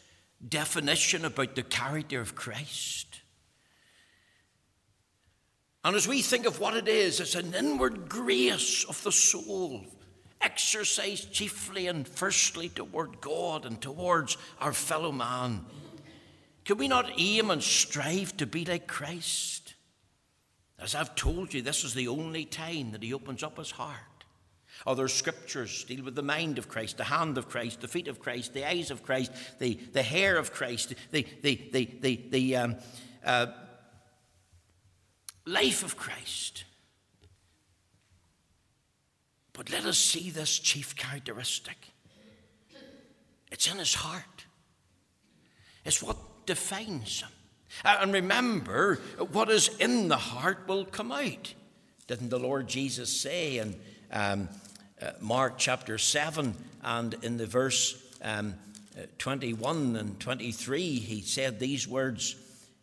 definition 0.48 1.26
about 1.26 1.56
the 1.56 1.64
character 1.64 2.22
of 2.22 2.36
Christ. 2.36 3.22
And 5.84 5.96
as 5.96 6.08
we 6.08 6.22
think 6.22 6.46
of 6.46 6.60
what 6.60 6.76
it 6.76 6.88
is, 6.88 7.20
it's 7.20 7.36
an 7.36 7.54
inward 7.54 8.10
grace 8.10 8.84
of 8.86 9.02
the 9.04 9.12
soul, 9.12 9.86
exercised 10.42 11.32
chiefly 11.32 11.88
and 11.88 12.08
firstly 12.08 12.70
toward 12.70 13.22
God 13.22 13.66
and 13.66 13.82
towards 13.82 14.38
our 14.60 14.74
fellow 14.74 15.12
man. 15.12 15.66
Can 16.66 16.78
we 16.78 16.90
not 16.90 17.12
aim 17.18 17.50
and 17.50 17.64
strive 17.64 18.36
to 18.38 18.46
be 18.46 18.66
like 18.66 18.88
Christ? 18.88 19.76
As 20.80 20.94
I've 20.94 21.16
told 21.16 21.54
you, 21.54 21.62
this 21.62 21.84
is 21.84 21.94
the 21.94 22.10
only 22.10 22.44
time 22.44 22.92
that 22.92 23.02
He 23.02 23.14
opens 23.14 23.42
up 23.42 23.58
His 23.58 23.72
heart. 23.72 24.17
Other 24.88 25.10
scriptures 25.10 25.84
deal 25.84 26.06
with 26.06 26.16
the 26.16 26.24
mind 26.24 26.58
of 26.58 26.70
Christ, 26.70 26.96
the 26.96 27.04
hand 27.04 27.38
of 27.38 27.50
Christ, 27.50 27.82
the 27.82 27.90
feet 27.90 28.08
of 28.08 28.22
Christ, 28.22 28.54
the 28.54 28.66
eyes 28.66 28.90
of 28.90 29.04
Christ, 29.04 29.34
the, 29.60 29.74
the 29.92 30.02
hair 30.02 30.38
of 30.38 30.54
Christ, 30.54 30.96
the, 31.12 31.28
the, 31.42 31.60
the, 31.74 31.98
the, 32.00 32.22
the 32.30 32.56
um, 32.56 32.76
uh, 33.26 33.48
life 35.46 35.84
of 35.84 35.98
Christ. 35.98 36.64
But 39.52 39.70
let 39.72 39.84
us 39.84 39.98
see 39.98 40.30
this 40.30 40.58
chief 40.58 40.96
characteristic 40.96 41.76
it's 43.52 43.70
in 43.70 43.80
his 43.80 43.94
heart, 43.94 44.46
it's 45.84 46.02
what 46.02 46.46
defines 46.46 47.22
him. 47.22 47.30
And 47.84 48.14
remember, 48.14 49.02
what 49.32 49.50
is 49.50 49.68
in 49.80 50.08
the 50.08 50.18
heart 50.18 50.66
will 50.66 50.86
come 50.86 51.12
out. 51.12 51.54
Didn't 52.08 52.30
the 52.30 52.40
Lord 52.40 52.68
Jesus 52.70 53.20
say 53.20 53.58
in 53.58 53.76
um, 54.12 54.48
Mark 55.20 55.56
chapter 55.58 55.98
7 55.98 56.56
and 56.84 57.14
in 57.22 57.38
the 57.38 57.46
verse 57.46 58.02
um, 58.22 58.56
uh, 58.98 59.02
21 59.20 59.96
and 59.96 60.20
23, 60.20 61.00
he 61.00 61.22
said 61.22 61.60
these 61.60 61.88
words 61.88 62.36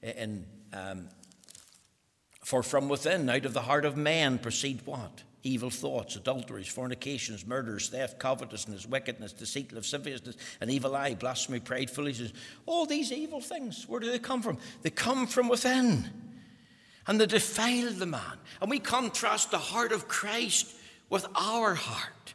in, 0.03 0.45
um, 0.73 1.09
For 2.45 2.63
from 2.63 2.89
within, 2.89 3.29
out 3.29 3.45
of 3.45 3.53
the 3.53 3.63
heart 3.63 3.85
of 3.85 3.97
man, 3.97 4.39
proceed 4.39 4.83
what? 4.85 5.23
Evil 5.43 5.71
thoughts, 5.71 6.15
adulteries, 6.17 6.69
fornications, 6.69 7.47
murders, 7.47 7.89
theft, 7.89 8.19
covetousness, 8.19 8.87
wickedness, 8.87 9.33
deceit, 9.33 9.73
lasciviousness, 9.73 10.37
an 10.61 10.71
evil 10.71 10.95
eye, 10.95 11.15
blasphemy, 11.15 11.61
pride, 11.61 11.91
foolishness. 11.91 12.33
All 12.65 12.87
these 12.87 13.11
evil 13.11 13.41
things, 13.41 13.87
where 13.89 14.01
do 14.01 14.11
they 14.11 14.21
come 14.21 14.41
from? 14.41 14.59
They 14.83 14.91
come 14.91 15.27
from 15.27 15.49
within. 15.49 16.09
And 17.07 17.21
they 17.21 17.27
defile 17.27 17.91
the 17.91 18.07
man. 18.07 18.39
And 18.63 18.71
we 18.71 18.79
contrast 18.79 19.51
the 19.51 19.59
heart 19.59 19.93
of 19.93 20.09
Christ 20.09 20.75
with 21.11 21.27
our 21.35 21.75
heart. 21.75 22.35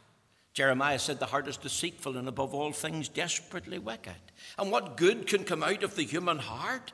Jeremiah 0.52 0.98
said 0.98 1.18
the 1.18 1.26
heart 1.26 1.48
is 1.48 1.56
deceitful 1.56 2.16
and 2.16 2.28
above 2.28 2.54
all 2.54 2.72
things 2.72 3.08
desperately 3.08 3.78
wicked. 3.78 4.12
And 4.58 4.70
what 4.70 4.96
good 4.96 5.26
can 5.26 5.44
come 5.44 5.62
out 5.62 5.82
of 5.82 5.96
the 5.96 6.04
human 6.04 6.38
heart? 6.38 6.92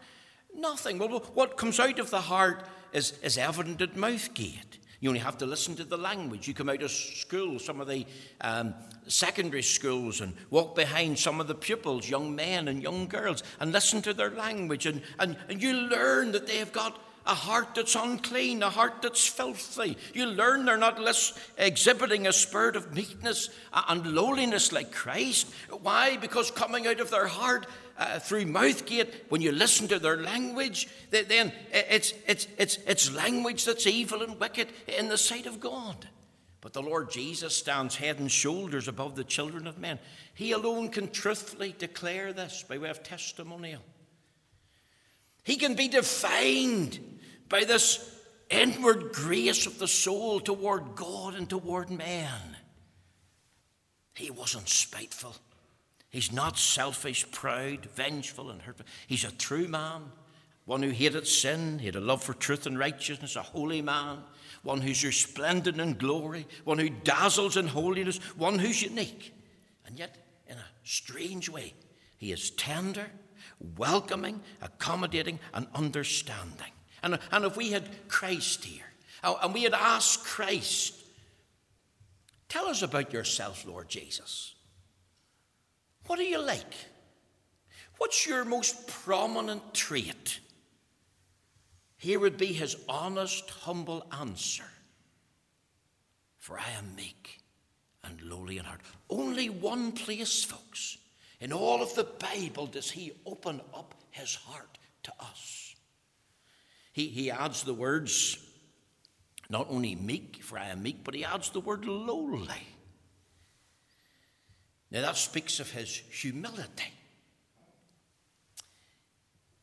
Nothing. 0.54 0.99
Well, 0.99 1.21
what 1.35 1.56
comes 1.56 1.80
out 1.80 1.99
of 1.99 2.11
the 2.11 2.21
heart 2.21 2.64
is, 2.92 3.18
is 3.23 3.38
evident 3.38 3.80
at 3.80 3.95
Mouthgate. 3.95 4.78
You 5.00 5.11
only 5.11 5.21
have 5.21 5.38
to 5.38 5.47
listen 5.47 5.76
to 5.76 5.85
the 5.85 5.99
language. 5.99 6.49
You 6.49 6.54
come 6.54 6.71
out 6.71 6.83
of 6.83 6.90
school, 6.90 7.59
some 7.59 7.80
of 7.80 7.88
the 7.88 8.06
um, 8.40 8.75
secondary 9.09 9.62
schools, 9.62 10.21
and 10.21 10.35
walk 10.50 10.75
behind 10.75 11.18
some 11.18 11.40
of 11.40 11.49
the 11.49 11.54
pupils, 11.54 12.09
young 12.09 12.35
men 12.35 12.68
and 12.68 12.83
young 12.83 13.06
girls, 13.06 13.42
and 13.61 13.73
listen 13.73 14.00
to 14.02 14.14
their 14.14 14.30
language. 14.30 14.87
And, 14.87 15.02
and, 15.18 15.37
and 15.49 15.62
you 15.62 15.75
learn 15.75 16.33
that 16.33 16.47
they 16.47 16.56
have 16.56 16.73
got 16.73 16.99
a 17.26 17.35
heart 17.35 17.75
that's 17.75 17.95
unclean, 17.95 18.62
a 18.62 18.71
heart 18.71 19.02
that's 19.02 19.26
filthy. 19.26 19.97
You 20.14 20.26
learn 20.26 20.64
they're 20.64 20.76
not 20.76 21.00
less 21.00 21.33
exhibiting 21.59 22.26
a 22.26 22.33
spirit 22.33 22.76
of 22.76 22.95
meekness 22.95 23.50
and 23.73 24.06
lowliness 24.06 24.73
like 24.73 24.92
Christ. 24.92 25.49
Why? 25.82 26.17
Because 26.17 26.50
coming 26.50 26.86
out 26.86 27.00
of 27.00 27.10
their 27.10 27.26
heart 27.26 27.67
uh, 27.99 28.19
through 28.19 28.45
Mouthgate, 28.45 29.12
when 29.28 29.41
you 29.41 29.52
listen 29.52 29.89
to 29.89 29.99
their 29.99 30.19
language, 30.19 30.89
then 31.10 31.52
it's, 31.73 32.15
it's, 32.26 32.47
it's, 32.58 32.78
it's 32.86 33.15
language 33.15 33.65
that's 33.65 33.86
evil 33.86 34.23
and 34.23 34.39
wicked 34.39 34.69
in 34.86 35.08
the 35.08 35.19
sight 35.19 35.47
of 35.47 35.60
God. 35.60 36.08
But 36.60 36.73
the 36.73 36.82
Lord 36.82 37.10
Jesus 37.10 37.56
stands 37.56 37.97
head 37.97 38.19
and 38.19 38.30
shoulders 38.30 38.89
above 38.89 39.15
the 39.15 39.25
children 39.25 39.67
of 39.67 39.78
men. 39.78 39.99
He 40.34 40.52
alone 40.52 40.89
can 40.89 41.10
truthfully 41.10 41.75
declare 41.78 42.32
this 42.32 42.65
by 42.69 42.78
way 42.78 42.91
of 42.91 43.02
testimonial. 43.02 43.82
He 45.45 45.56
can 45.56 45.76
be 45.76 45.86
defined 45.86 46.99
by 47.49 47.65
this 47.65 48.17
inward 48.50 49.13
grace 49.13 49.67
of 49.67 49.78
the 49.78 49.89
soul 49.89 50.41
toward 50.41 50.95
God 50.95 51.35
and 51.35 51.49
toward 51.49 51.91
man. 51.91 52.56
He 54.15 54.30
wasn't 54.30 54.69
spiteful. 54.69 55.37
He's 56.09 56.32
not 56.32 56.59
selfish, 56.59 57.30
proud, 57.30 57.87
vengeful, 57.95 58.50
and 58.50 58.63
hurtful. 58.63 58.87
He's 59.06 59.25
a 59.25 59.32
true 59.32 59.69
man, 59.69 60.04
one 60.65 60.82
who 60.82 60.91
hated 60.91 61.26
sin, 61.26 61.78
he 61.78 61.87
had 61.87 61.97
a 61.97 62.00
love 62.00 62.23
for 62.23 62.35
truth 62.35 62.67
and 62.67 62.78
righteousness, 62.78 63.37
a 63.37 63.43
holy 63.43 63.82
man, 63.82 64.19
one 64.63 64.80
who's 64.80 65.04
resplendent 65.04 65.80
in 65.80 65.95
glory, 65.95 66.47
one 66.65 66.78
who 66.78 66.89
dazzles 66.89 67.56
in 67.56 67.67
holiness, 67.67 68.19
one 68.37 68.59
who's 68.59 68.82
unique. 68.82 69.35
And 69.87 69.99
yet, 69.99 70.17
in 70.49 70.56
a 70.56 70.65
strange 70.82 71.49
way, 71.49 71.75
he 72.17 72.32
is 72.32 72.50
tender, 72.50 73.06
welcoming, 73.76 74.41
accommodating, 74.63 75.39
and 75.54 75.67
understanding. 75.75 76.73
And, 77.06 77.21
and 77.30 77.45
if 77.45 77.56
we 77.56 77.71
had 77.71 78.08
Christ 78.08 78.64
here, 78.64 78.82
uh, 79.23 79.36
and 79.40 79.54
we 79.54 79.62
had 79.62 79.75
asked 79.75 80.25
Christ, 80.25 80.92
tell 82.49 82.66
us 82.66 82.82
about 82.82 83.12
yourself, 83.12 83.64
Lord 83.64 83.88
Jesus. 83.88 84.56
What 86.08 86.19
are 86.19 86.25
you 86.25 86.42
like? 86.42 86.75
What's 87.99 88.26
your 88.26 88.45
most 88.45 88.88
prominent 88.88 89.73
trait? 89.73 90.40
Here 91.97 92.19
would 92.19 92.36
be 92.36 92.47
his 92.47 92.75
honest, 92.88 93.49
humble 93.50 94.04
answer 94.21 94.69
For 96.38 96.58
I 96.58 96.71
am 96.76 96.97
meek 96.97 97.38
and 98.02 98.21
lowly 98.21 98.58
in 98.58 98.64
heart. 98.64 98.80
Only 99.08 99.49
one 99.49 99.92
place, 99.92 100.42
folks, 100.42 100.99
in 101.38 101.52
all 101.52 101.84
of 101.84 101.95
the 101.95 102.02
Bible 102.02 102.66
does 102.66 102.90
he 102.90 103.12
open 103.25 103.60
up 103.73 103.95
his 104.10 104.34
heart 104.34 104.78
to 105.04 105.12
us. 105.21 105.65
He, 106.97 107.09
he 107.09 107.30
adds 107.30 107.63
the 107.63 107.75
words, 107.75 108.39
not 109.50 109.67
only 109.69 109.95
meek, 109.95 110.43
for 110.43 110.59
I 110.59 110.69
am 110.69 110.82
meek, 110.82 111.04
but 111.04 111.13
he 111.13 111.26
adds 111.26 111.50
the 111.50 111.61
word 111.61 111.85
lowly. 111.85 112.67
Now 114.91 115.02
that 115.02 115.19
speaks 115.19 115.61
of 115.61 115.71
his 115.71 115.95
humility. 115.95 116.95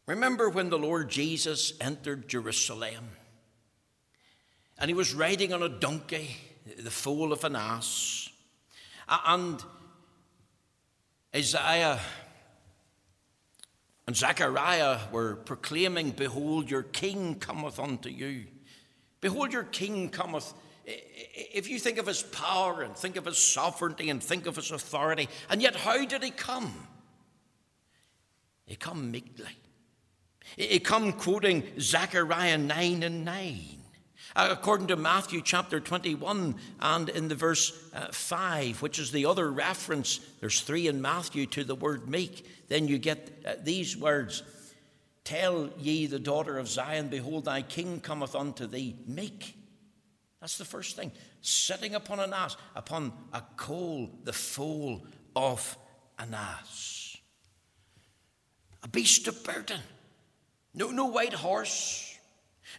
Remember 0.05 0.47
when 0.47 0.69
the 0.69 0.77
Lord 0.77 1.09
Jesus 1.09 1.73
entered 1.81 2.29
Jerusalem 2.29 3.09
and 4.77 4.87
he 4.87 4.93
was 4.93 5.15
riding 5.15 5.53
on 5.53 5.63
a 5.63 5.69
donkey, 5.69 6.37
the 6.77 6.91
foal 6.91 7.33
of 7.33 7.43
an 7.43 7.55
ass, 7.55 8.29
and 9.09 9.59
Isaiah 11.35 11.99
and 14.05 14.15
Zechariah 14.15 14.99
were 15.11 15.35
proclaiming, 15.35 16.11
Behold, 16.11 16.69
your 16.69 16.83
king 16.83 17.35
cometh 17.35 17.79
unto 17.79 18.09
you. 18.09 18.45
Behold, 19.21 19.53
your 19.53 19.63
king 19.63 20.09
cometh. 20.09 20.53
If 20.85 21.69
you 21.69 21.79
think 21.79 21.97
of 21.97 22.07
his 22.07 22.23
power 22.23 22.81
and 22.81 22.95
think 22.95 23.15
of 23.15 23.25
his 23.25 23.37
sovereignty 23.37 24.09
and 24.09 24.21
think 24.21 24.45
of 24.45 24.57
his 24.57 24.71
authority, 24.71 25.29
and 25.49 25.61
yet 25.61 25.75
how 25.75 26.03
did 26.05 26.21
he 26.21 26.31
come? 26.31 26.73
He 28.65 28.75
come 28.75 29.11
meekly. 29.11 29.57
He 30.57 30.79
come 30.79 31.13
quoting 31.13 31.63
Zechariah 31.79 32.57
9 32.57 33.03
and 33.03 33.23
9. 33.23 33.82
Uh, 34.35 34.47
according 34.51 34.87
to 34.87 34.95
Matthew 34.95 35.41
chapter 35.41 35.79
21 35.79 36.55
and 36.79 37.09
in 37.09 37.27
the 37.27 37.35
verse 37.35 37.71
uh, 37.93 38.07
5, 38.11 38.81
which 38.81 38.97
is 38.97 39.11
the 39.11 39.25
other 39.25 39.51
reference, 39.51 40.19
there's 40.39 40.61
three 40.61 40.87
in 40.87 41.01
Matthew 41.01 41.45
to 41.47 41.63
the 41.63 41.75
word 41.75 42.09
meek, 42.09 42.45
then 42.67 42.87
you 42.87 42.97
get 42.97 43.43
uh, 43.45 43.53
these 43.63 43.95
words 43.95 44.43
Tell 45.23 45.69
ye 45.79 46.05
the 46.07 46.19
daughter 46.19 46.57
of 46.57 46.67
Zion, 46.67 47.07
behold, 47.07 47.45
thy 47.45 47.61
king 47.61 48.01
cometh 48.01 48.35
unto 48.35 48.67
thee 48.67 48.97
meek. 49.07 49.55
That's 50.41 50.57
the 50.57 50.65
first 50.65 50.97
thing. 50.97 51.13
Sitting 51.41 51.95
upon 51.95 52.19
an 52.19 52.33
ass, 52.33 52.57
upon 52.75 53.13
a 53.31 53.41
coal, 53.55 54.09
the 54.25 54.33
foal 54.33 55.05
of 55.33 55.77
an 56.19 56.33
ass. 56.33 57.15
A 58.83 58.89
beast 58.89 59.29
of 59.29 59.41
burden. 59.45 59.79
No, 60.73 60.91
no 60.91 61.05
white 61.05 61.33
horse 61.33 62.12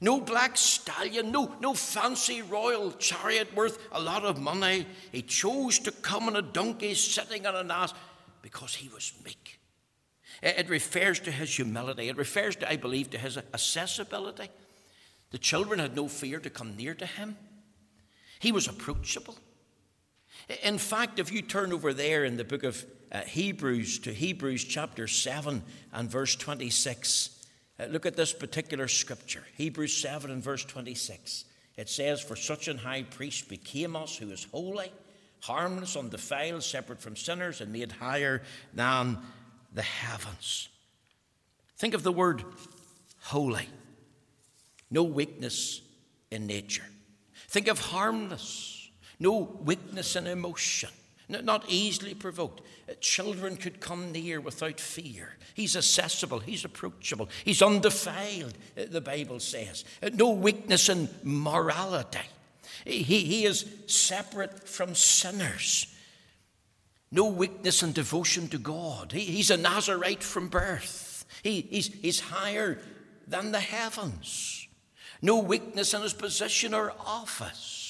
no 0.01 0.21
black 0.21 0.57
stallion, 0.57 1.31
no, 1.31 1.55
no 1.61 1.75
fancy 1.75 2.43
royal 2.43 2.93
chariot 2.93 3.55
worth 3.55 3.79
a 3.93 4.01
lot 4.01 4.25
of 4.25 4.41
money. 4.41 4.87
He 5.13 5.23
chose 5.23 5.79
to 5.81 5.91
come 5.93 6.25
on 6.25 6.37
a 6.37 6.43
donkey 6.43 6.95
sitting 6.95 7.47
on 7.47 7.57
an 7.57 7.71
ass 7.71 7.95
because 8.43 8.75
he 8.75 8.89
was 8.89 9.13
meek. 9.25 9.61
It 10.43 10.69
refers 10.69 11.21
to 11.21 11.31
his 11.31 11.55
humility. 11.55 12.09
It 12.09 12.17
refers 12.17 12.57
to, 12.57 12.71
I 12.71 12.77
believe, 12.77 13.11
to 13.11 13.19
his 13.19 13.39
accessibility. 13.39 14.49
The 15.31 15.39
children 15.39 15.81
had 15.81 15.97
no 15.97 16.09
fear 16.09 16.39
to 16.41 16.51
come 16.51 16.77
near 16.77 16.95
to 16.95 17.07
him. 17.07 17.37
He 18.39 18.53
was 18.53 18.69
approachable. 18.69 19.37
In 20.63 20.79
fact, 20.79 21.19
if 21.19 21.33
you 21.33 21.41
turn 21.41 21.73
over 21.73 21.95
there 21.95 22.25
in 22.25 22.37
the 22.37 22.45
book 22.45 22.65
of 22.65 22.85
uh, 23.11 23.23
Hebrews 23.23 24.01
to 24.01 24.13
Hebrews 24.13 24.65
chapter 24.65 25.07
7 25.09 25.63
and 25.93 26.11
verse 26.11 26.37
26, 26.37 27.31
uh, 27.31 27.44
Uh, 27.79 27.87
look 27.87 28.07
at 28.07 28.17
this 28.17 28.33
particular 28.33 28.89
scripture 28.89 29.45
Hebrews 29.57 29.97
7 29.97 30.31
and 30.31 30.43
verse 30.43 30.65
26. 30.65 31.45
It 31.77 31.89
says, 31.89 32.21
For 32.21 32.37
such 32.37 32.69
an 32.69 32.79
high 32.79 33.03
priest 33.03 33.49
became 33.49 33.97
us 33.97 34.17
who 34.17 34.31
is 34.31 34.47
holy, 34.53 34.93
harmless, 35.41 35.97
undefiled, 35.97 36.63
separate 36.63 37.01
from 37.01 37.17
sinners, 37.17 37.61
and 37.61 37.73
made 37.73 37.93
higher 37.93 38.43
than 38.73 39.19
the 39.73 39.83
heavens. 39.83 40.69
Think 41.77 41.95
of 41.95 42.05
the 42.05 42.13
word 42.13 42.45
holy, 43.23 43.69
no 44.91 45.03
weakness 45.03 45.81
in 46.31 46.47
nature. 46.47 46.85
Think 47.49 47.67
of 47.69 47.79
harmless, 47.79 48.89
no 49.19 49.59
weakness 49.63 50.15
in 50.15 50.27
emotion, 50.27 50.91
not 51.29 51.65
easily 51.69 52.15
provoked. 52.15 52.61
Uh, 52.89 52.95
children 53.01 53.57
could 53.57 53.81
come 53.81 54.13
near 54.13 54.41
without 54.41 54.81
fear. 54.81 55.37
He's 55.55 55.77
accessible, 55.77 56.41
he's 56.41 56.65
approachable, 56.65 57.29
he's 57.45 57.63
undefiled, 57.63 58.55
uh, 58.77 58.83
the 58.91 59.01
Bible 59.01 59.41
says. 59.41 59.85
Uh, 60.03 60.11
no 60.13 60.31
weakness 60.31 60.89
in 60.89 61.09
morality. 61.23 62.19
He, 62.85 63.03
he 63.03 63.45
is 63.47 63.65
separate 63.87 64.69
from 64.69 64.95
sinners 64.95 65.95
no 67.15 67.27
weakness 67.27 67.85
in 67.85 67.93
devotion 67.93 68.49
to 68.49 68.59
God. 68.59 69.13
He, 69.13 69.21
he's 69.21 69.53
a 69.53 69.57
Nazarite 69.57 70.23
from 70.23 70.49
birth, 70.49 71.25
he, 71.43 71.61
he's, 71.63 71.87
he's 71.87 72.21
higher 72.21 72.81
than 73.27 73.53
the 73.53 73.61
heavens. 73.61 74.67
No 75.23 75.39
weakness 75.39 75.95
in 75.95 76.03
his 76.03 76.13
position 76.13 76.75
or 76.75 76.93
office. 77.07 77.84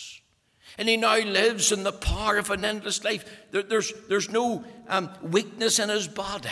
And 0.76 0.88
he 0.88 0.96
now 0.96 1.18
lives 1.18 1.70
in 1.70 1.84
the 1.84 1.92
power 1.92 2.36
of 2.36 2.50
an 2.50 2.64
endless 2.64 3.04
life. 3.04 3.24
There, 3.50 3.62
there's, 3.62 3.92
there's 4.08 4.30
no 4.30 4.64
um, 4.88 5.10
weakness 5.22 5.78
in 5.78 5.88
his 5.88 6.08
body. 6.08 6.48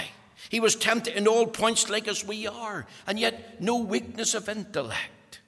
He 0.48 0.60
was 0.60 0.76
tempted 0.76 1.16
in 1.16 1.26
all 1.26 1.46
points 1.46 1.88
like 1.88 2.06
as 2.06 2.24
we 2.24 2.46
are, 2.46 2.86
and 3.06 3.18
yet 3.18 3.60
no 3.60 3.78
weakness 3.78 4.34
of 4.34 4.48
intellect. 4.48 5.40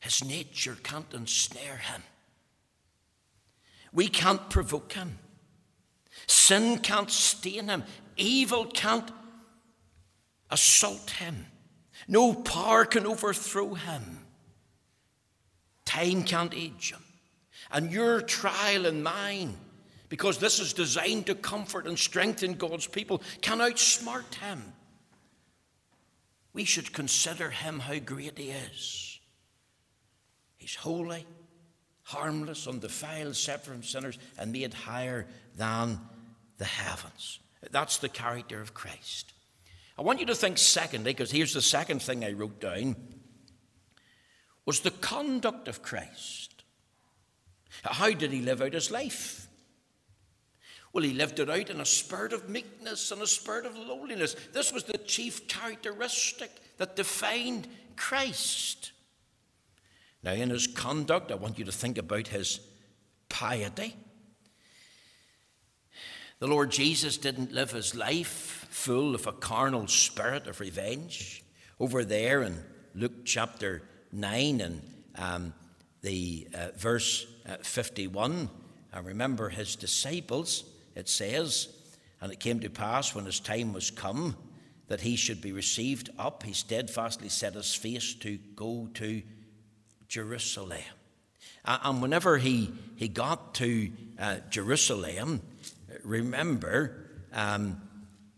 His 0.00 0.24
nature 0.24 0.76
can't 0.82 1.12
ensnare 1.14 1.78
him. 1.78 2.02
We 3.92 4.08
can't 4.08 4.50
provoke 4.50 4.92
him. 4.92 5.18
Sin 6.26 6.78
can't 6.78 7.10
stain 7.10 7.68
him. 7.68 7.84
Evil 8.16 8.66
can't 8.66 9.10
assault 10.50 11.10
him. 11.10 11.46
No 12.06 12.34
power 12.34 12.84
can 12.84 13.06
overthrow 13.06 13.74
him. 13.74 14.23
Time 15.84 16.22
can't 16.22 16.54
age 16.54 16.92
him. 16.92 17.02
And 17.70 17.90
your 17.90 18.20
trial 18.20 18.86
and 18.86 19.02
mine, 19.02 19.56
because 20.08 20.38
this 20.38 20.60
is 20.60 20.72
designed 20.72 21.26
to 21.26 21.34
comfort 21.34 21.86
and 21.86 21.98
strengthen 21.98 22.54
God's 22.54 22.86
people, 22.86 23.22
can 23.40 23.58
outsmart 23.58 24.34
him. 24.34 24.72
We 26.52 26.64
should 26.64 26.92
consider 26.92 27.50
him 27.50 27.80
how 27.80 27.98
great 27.98 28.38
he 28.38 28.50
is. 28.50 29.18
He's 30.56 30.76
holy, 30.76 31.26
harmless, 32.02 32.66
undefiled, 32.66 33.34
separate 33.36 33.74
from 33.74 33.82
sinners, 33.82 34.18
and 34.38 34.52
made 34.52 34.72
higher 34.72 35.26
than 35.56 35.98
the 36.58 36.64
heavens. 36.64 37.40
That's 37.70 37.98
the 37.98 38.08
character 38.08 38.60
of 38.60 38.72
Christ. 38.72 39.32
I 39.98 40.02
want 40.02 40.20
you 40.20 40.26
to 40.26 40.34
think 40.34 40.58
secondly, 40.58 41.12
because 41.12 41.30
here's 41.30 41.54
the 41.54 41.62
second 41.62 42.02
thing 42.02 42.24
I 42.24 42.32
wrote 42.32 42.60
down, 42.60 42.96
was 44.66 44.80
the 44.80 44.90
conduct 44.90 45.68
of 45.68 45.82
Christ. 45.82 46.64
How 47.82 48.10
did 48.10 48.32
he 48.32 48.40
live 48.40 48.62
out 48.62 48.72
his 48.72 48.90
life? 48.90 49.46
Well, 50.92 51.04
he 51.04 51.12
lived 51.12 51.40
it 51.40 51.50
out 51.50 51.70
in 51.70 51.80
a 51.80 51.86
spirit 51.86 52.32
of 52.32 52.48
meekness 52.48 53.10
and 53.10 53.20
a 53.20 53.26
spirit 53.26 53.66
of 53.66 53.76
lowliness. 53.76 54.36
This 54.52 54.72
was 54.72 54.84
the 54.84 54.98
chief 54.98 55.48
characteristic 55.48 56.50
that 56.78 56.94
defined 56.94 57.66
Christ. 57.96 58.92
Now, 60.22 60.32
in 60.32 60.50
his 60.50 60.68
conduct, 60.68 61.32
I 61.32 61.34
want 61.34 61.58
you 61.58 61.64
to 61.64 61.72
think 61.72 61.98
about 61.98 62.28
his 62.28 62.60
piety. 63.28 63.96
The 66.38 66.46
Lord 66.46 66.70
Jesus 66.70 67.16
didn't 67.16 67.52
live 67.52 67.72
his 67.72 67.94
life 67.94 68.66
full 68.70 69.14
of 69.14 69.26
a 69.26 69.32
carnal 69.32 69.88
spirit 69.88 70.46
of 70.46 70.60
revenge. 70.60 71.44
Over 71.80 72.04
there 72.04 72.42
in 72.42 72.62
Luke 72.94 73.24
chapter 73.24 73.82
9 74.14 74.60
and 74.60 74.82
um, 75.16 75.54
the 76.02 76.48
uh, 76.54 76.68
verse 76.76 77.26
uh, 77.48 77.56
51, 77.62 78.48
I 78.92 78.98
remember 79.00 79.48
his 79.48 79.76
disciples, 79.76 80.64
it 80.94 81.08
says, 81.08 81.68
and 82.20 82.32
it 82.32 82.40
came 82.40 82.60
to 82.60 82.70
pass 82.70 83.14
when 83.14 83.26
his 83.26 83.40
time 83.40 83.72
was 83.72 83.90
come 83.90 84.36
that 84.88 85.00
he 85.00 85.16
should 85.16 85.40
be 85.40 85.52
received 85.52 86.10
up, 86.18 86.42
he 86.42 86.52
steadfastly 86.52 87.28
set 87.28 87.54
his 87.54 87.74
face 87.74 88.14
to 88.14 88.38
go 88.54 88.88
to 88.94 89.22
Jerusalem. 90.08 90.78
And 91.64 92.02
whenever 92.02 92.36
he, 92.36 92.70
he 92.96 93.08
got 93.08 93.54
to 93.54 93.90
uh, 94.18 94.36
Jerusalem, 94.50 95.40
remember, 96.02 97.08
um, 97.32 97.80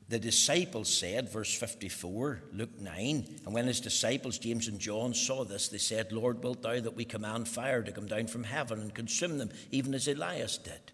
the 0.09 0.19
disciples 0.21 0.89
said, 0.89 1.33
verse 1.33 1.53
54, 1.53 2.43
Luke 2.53 2.81
9, 2.81 3.41
and 3.45 3.55
when 3.55 3.67
his 3.67 3.81
disciples, 3.81 4.39
James 4.39 4.69
and 4.69 4.79
John, 4.79 5.15
saw 5.15 5.45
this, 5.45 5.69
they 5.69 5.79
said, 5.79 6.13
Lord, 6.13 6.45
wilt 6.45 6.63
thou 6.63 6.79
that 6.79 6.95
we 6.95 7.05
command 7.05 7.49
fire 7.49 7.83
to 7.83 7.91
come 7.91 8.07
down 8.07 8.29
from 8.29 8.45
heaven 8.45 8.81
and 8.81 8.95
consume 8.95 9.39
them, 9.39 9.51
even 9.73 9.95
as 9.95 10.07
Elias 10.07 10.59
did? 10.59 10.93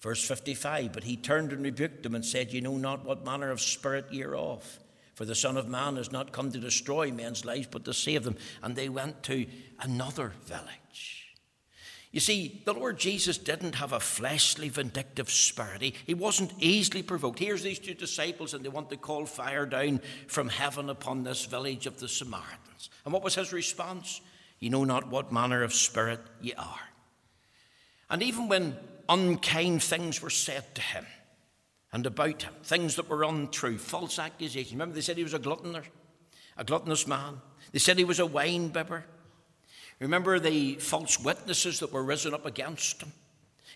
Verse 0.00 0.22
55, 0.22 0.92
but 0.92 1.04
he 1.04 1.16
turned 1.16 1.52
and 1.52 1.62
rebuked 1.62 2.02
them 2.02 2.14
and 2.14 2.24
said, 2.24 2.52
You 2.52 2.60
know 2.60 2.76
not 2.76 3.06
what 3.06 3.24
manner 3.24 3.50
of 3.50 3.60
spirit 3.60 4.12
ye 4.12 4.22
are 4.22 4.36
of. 4.36 4.78
For 5.14 5.24
the 5.24 5.34
Son 5.34 5.56
of 5.56 5.66
Man 5.66 5.96
has 5.96 6.12
not 6.12 6.32
come 6.32 6.52
to 6.52 6.58
destroy 6.58 7.10
men's 7.10 7.46
lives, 7.46 7.68
but 7.70 7.86
to 7.86 7.94
save 7.94 8.22
them. 8.22 8.36
And 8.62 8.76
they 8.76 8.90
went 8.90 9.22
to 9.24 9.46
another 9.80 10.34
village. 10.44 11.25
You 12.16 12.20
see, 12.20 12.62
the 12.64 12.72
Lord 12.72 12.98
Jesus 12.98 13.36
didn't 13.36 13.74
have 13.74 13.92
a 13.92 14.00
fleshly, 14.00 14.70
vindictive 14.70 15.28
spirit. 15.28 15.82
He, 15.82 15.92
he 16.06 16.14
wasn't 16.14 16.54
easily 16.58 17.02
provoked. 17.02 17.38
Here's 17.38 17.62
these 17.62 17.78
two 17.78 17.92
disciples, 17.92 18.54
and 18.54 18.64
they 18.64 18.70
want 18.70 18.88
to 18.88 18.96
call 18.96 19.26
fire 19.26 19.66
down 19.66 20.00
from 20.26 20.48
heaven 20.48 20.88
upon 20.88 21.24
this 21.24 21.44
village 21.44 21.84
of 21.84 22.00
the 22.00 22.08
Samaritans. 22.08 22.88
And 23.04 23.12
what 23.12 23.22
was 23.22 23.34
his 23.34 23.52
response? 23.52 24.22
You 24.60 24.70
know 24.70 24.84
not 24.84 25.10
what 25.10 25.30
manner 25.30 25.62
of 25.62 25.74
spirit 25.74 26.20
ye 26.40 26.54
are. 26.54 26.88
And 28.08 28.22
even 28.22 28.48
when 28.48 28.78
unkind 29.10 29.82
things 29.82 30.22
were 30.22 30.30
said 30.30 30.74
to 30.76 30.80
him, 30.80 31.04
and 31.92 32.06
about 32.06 32.44
him, 32.44 32.54
things 32.62 32.96
that 32.96 33.10
were 33.10 33.24
untrue, 33.24 33.76
false 33.76 34.18
accusations. 34.18 34.72
Remember, 34.72 34.94
they 34.94 35.02
said 35.02 35.18
he 35.18 35.22
was 35.22 35.34
a 35.34 35.38
gluttoner, 35.38 35.84
a 36.56 36.64
gluttonous 36.64 37.06
man. 37.06 37.42
They 37.72 37.78
said 37.78 37.98
he 37.98 38.04
was 38.04 38.20
a 38.20 38.24
wine 38.24 38.68
bibber. 38.68 39.04
Remember 39.98 40.38
the 40.38 40.74
false 40.74 41.18
witnesses 41.18 41.80
that 41.80 41.92
were 41.92 42.04
risen 42.04 42.34
up 42.34 42.44
against 42.44 43.02
him. 43.02 43.12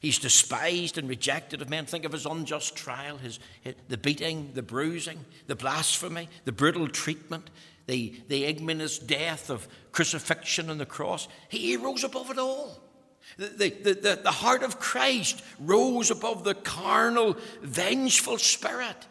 He's 0.01 0.19
despised 0.19 0.97
and 0.97 1.09
rejected 1.09 1.61
of 1.61 1.69
men. 1.69 1.85
Think 1.85 2.05
of 2.05 2.13
his 2.13 2.25
unjust 2.25 2.75
trial, 2.75 3.19
his, 3.19 3.39
his, 3.61 3.75
the 3.89 3.99
beating, 3.99 4.53
the 4.55 4.63
bruising, 4.63 5.25
the 5.47 5.57
blasphemy, 5.57 6.29
the 6.47 6.53
brutal 6.53 6.89
treatment, 6.89 7.51
the, 7.87 8.19
the 8.29 8.47
ignominious 8.47 8.99
death 8.99 9.51
of 9.51 9.69
crucifixion 9.93 10.71
on 10.71 10.79
the 10.79 10.87
cross. 10.87 11.29
He, 11.49 11.59
he 11.59 11.77
rose 11.77 12.05
above 12.05 12.31
it 12.31 12.39
all. 12.39 12.79
The, 13.37 13.69
the, 13.83 13.93
the, 13.93 14.21
the 14.23 14.31
heart 14.31 14.63
of 14.63 14.81
Christ 14.81 15.43
rose 15.59 16.11
above 16.11 16.45
the 16.45 16.55
carnal, 16.55 17.37
vengeful 17.61 18.39
spirit. 18.39 19.07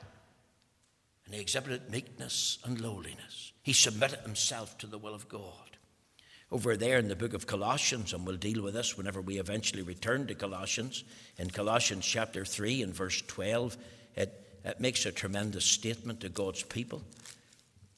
And 1.26 1.36
he 1.36 1.42
exhibited 1.42 1.92
meekness 1.92 2.58
and 2.66 2.82
lowliness. 2.82 3.54
He 3.62 3.74
submitted 3.74 4.22
himself 4.22 4.78
to 4.80 4.88
the 4.88 4.98
will 4.98 5.14
of 5.14 5.30
God. 5.30 5.69
Over 6.52 6.76
there 6.76 6.98
in 6.98 7.08
the 7.08 7.16
book 7.16 7.34
of 7.34 7.46
Colossians, 7.46 8.12
and 8.12 8.26
we'll 8.26 8.36
deal 8.36 8.64
with 8.64 8.74
this 8.74 8.98
whenever 8.98 9.22
we 9.22 9.40
eventually 9.40 9.84
return 9.84 10.26
to 10.28 10.36
Colossians, 10.36 11.04
in 11.38 11.52
Colossians 11.52 12.06
chapter 12.06 12.44
3 12.44 12.82
and 12.82 12.94
verse 12.94 13.22
12, 13.28 13.78
it, 14.16 14.48
it 14.66 14.80
makes 14.80 15.06
a 15.06 15.12
tremendous 15.12 15.66
statement 15.66 16.22
to 16.22 16.30
God's 16.30 16.64
people. 16.64 17.04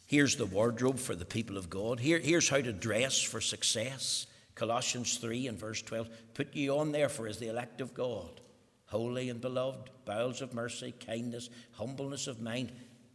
Here's 0.05 0.35
the 0.35 0.45
wardrobe 0.45 0.99
for 0.99 1.15
the 1.15 1.23
people 1.23 1.57
of 1.57 1.69
God. 1.69 2.01
Here, 2.01 2.19
here's 2.19 2.49
how 2.49 2.59
to 2.59 2.73
dress 2.73 3.21
for 3.21 3.39
success. 3.39 4.27
Colossians 4.55 5.15
3 5.15 5.47
and 5.47 5.57
verse 5.57 5.81
12 5.81 6.09
Put 6.33 6.53
ye 6.53 6.69
on 6.69 6.91
therefore 6.91 7.27
as 7.27 7.37
the 7.37 7.47
elect 7.47 7.79
of 7.79 7.93
God, 7.93 8.41
holy 8.87 9.29
and 9.29 9.39
beloved, 9.39 9.89
bowels 10.03 10.41
of 10.41 10.53
mercy, 10.53 10.93
kindness, 11.05 11.49
humbleness 11.71 12.27
of 12.27 12.41
mind, 12.41 12.73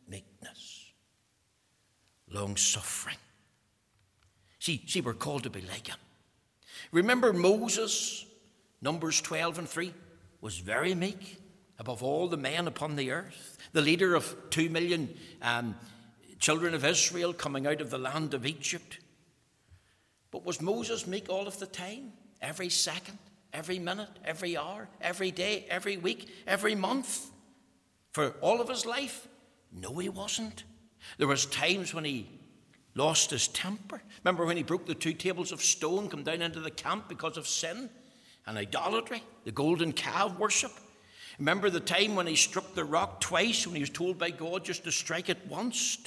meekness, 0.08 0.92
long 2.30 2.56
suffering. 2.56 3.16
See, 4.66 5.00
we're 5.00 5.14
called 5.14 5.44
to 5.44 5.50
be 5.50 5.60
like 5.60 5.86
him. 5.86 5.98
Remember 6.90 7.32
Moses, 7.32 8.26
Numbers 8.82 9.20
12 9.20 9.60
and 9.60 9.68
3, 9.68 9.94
was 10.40 10.58
very 10.58 10.92
meek, 10.92 11.40
above 11.78 12.02
all 12.02 12.26
the 12.26 12.36
men 12.36 12.66
upon 12.66 12.96
the 12.96 13.12
earth, 13.12 13.58
the 13.72 13.80
leader 13.80 14.16
of 14.16 14.34
two 14.50 14.68
million 14.68 15.16
um, 15.40 15.76
children 16.40 16.74
of 16.74 16.84
Israel 16.84 17.32
coming 17.32 17.64
out 17.64 17.80
of 17.80 17.90
the 17.90 17.98
land 17.98 18.34
of 18.34 18.44
Egypt. 18.44 18.98
But 20.32 20.44
was 20.44 20.60
Moses 20.60 21.06
meek 21.06 21.28
all 21.28 21.46
of 21.46 21.60
the 21.60 21.66
time? 21.66 22.12
Every 22.42 22.68
second, 22.68 23.18
every 23.52 23.78
minute, 23.78 24.18
every 24.24 24.56
hour, 24.56 24.88
every 25.00 25.30
day, 25.30 25.64
every 25.70 25.96
week, 25.96 26.28
every 26.44 26.74
month? 26.74 27.30
For 28.10 28.30
all 28.40 28.60
of 28.60 28.68
his 28.68 28.84
life? 28.84 29.28
No, 29.72 29.96
he 29.98 30.08
wasn't. 30.08 30.64
There 31.18 31.28
was 31.28 31.46
times 31.46 31.94
when 31.94 32.04
he 32.04 32.35
lost 32.96 33.30
his 33.30 33.46
temper. 33.48 34.02
Remember 34.24 34.44
when 34.44 34.56
he 34.56 34.62
broke 34.62 34.86
the 34.86 34.94
two 34.94 35.12
tables 35.12 35.52
of 35.52 35.62
stone, 35.62 36.08
come 36.08 36.24
down 36.24 36.42
into 36.42 36.60
the 36.60 36.70
camp 36.70 37.08
because 37.08 37.36
of 37.36 37.46
sin 37.46 37.88
and 38.46 38.58
idolatry, 38.58 39.22
the 39.44 39.52
golden 39.52 39.92
calf 39.92 40.36
worship? 40.38 40.72
Remember 41.38 41.68
the 41.68 41.78
time 41.78 42.16
when 42.16 42.26
he 42.26 42.34
struck 42.34 42.74
the 42.74 42.84
rock 42.84 43.20
twice 43.20 43.66
when 43.66 43.76
he 43.76 43.82
was 43.82 43.90
told 43.90 44.18
by 44.18 44.30
God 44.30 44.64
just 44.64 44.84
to 44.84 44.92
strike 44.92 45.28
it 45.28 45.46
once? 45.46 45.98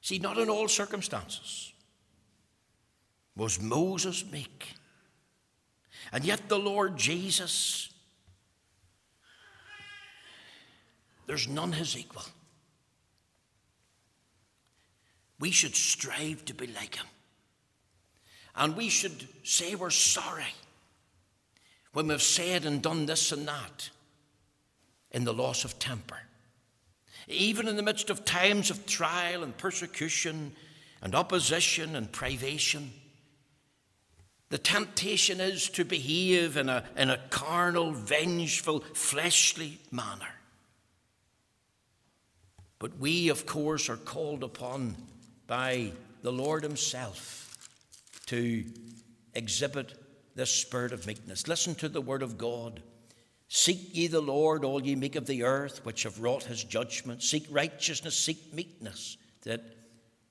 See, 0.00 0.18
not 0.18 0.38
in 0.38 0.48
all 0.48 0.68
circumstances 0.68 1.72
was 3.36 3.60
Moses 3.60 4.24
meek. 4.30 4.74
And 6.12 6.24
yet 6.24 6.48
the 6.48 6.58
Lord 6.58 6.96
Jesus, 6.96 7.92
there's 11.26 11.48
none 11.48 11.72
his 11.72 11.96
equal. 11.96 12.22
We 15.44 15.50
should 15.50 15.76
strive 15.76 16.42
to 16.46 16.54
be 16.54 16.68
like 16.68 16.96
him. 16.96 17.04
And 18.56 18.74
we 18.74 18.88
should 18.88 19.28
say 19.42 19.74
we're 19.74 19.90
sorry 19.90 20.54
when 21.92 22.06
we've 22.06 22.22
said 22.22 22.64
and 22.64 22.80
done 22.80 23.04
this 23.04 23.30
and 23.30 23.46
that 23.46 23.90
in 25.10 25.24
the 25.24 25.34
loss 25.34 25.66
of 25.66 25.78
temper. 25.78 26.16
Even 27.28 27.68
in 27.68 27.76
the 27.76 27.82
midst 27.82 28.08
of 28.08 28.24
times 28.24 28.70
of 28.70 28.86
trial 28.86 29.42
and 29.44 29.54
persecution 29.58 30.52
and 31.02 31.14
opposition 31.14 31.94
and 31.94 32.10
privation, 32.10 32.90
the 34.48 34.56
temptation 34.56 35.42
is 35.42 35.68
to 35.68 35.84
behave 35.84 36.56
in 36.56 36.70
a, 36.70 36.84
in 36.96 37.10
a 37.10 37.20
carnal, 37.28 37.92
vengeful, 37.92 38.80
fleshly 38.94 39.78
manner. 39.90 40.36
But 42.78 42.96
we, 42.98 43.28
of 43.28 43.44
course, 43.44 43.90
are 43.90 43.98
called 43.98 44.42
upon 44.42 44.96
by 45.46 45.92
the 46.22 46.32
Lord 46.32 46.62
Himself 46.62 47.56
to 48.26 48.64
exhibit 49.34 49.94
this 50.34 50.50
spirit 50.50 50.92
of 50.92 51.06
meekness. 51.06 51.46
Listen 51.48 51.74
to 51.76 51.88
the 51.88 52.00
word 52.00 52.22
of 52.22 52.38
God. 52.38 52.82
Seek 53.48 53.94
ye 53.96 54.06
the 54.06 54.20
Lord, 54.20 54.64
all 54.64 54.82
ye 54.82 54.96
meek 54.96 55.16
of 55.16 55.26
the 55.26 55.44
earth, 55.44 55.84
which 55.84 56.02
have 56.02 56.20
wrought 56.20 56.44
his 56.44 56.64
judgment. 56.64 57.22
Seek 57.22 57.46
righteousness, 57.50 58.16
seek 58.16 58.52
meekness, 58.52 59.16
that 59.42 59.62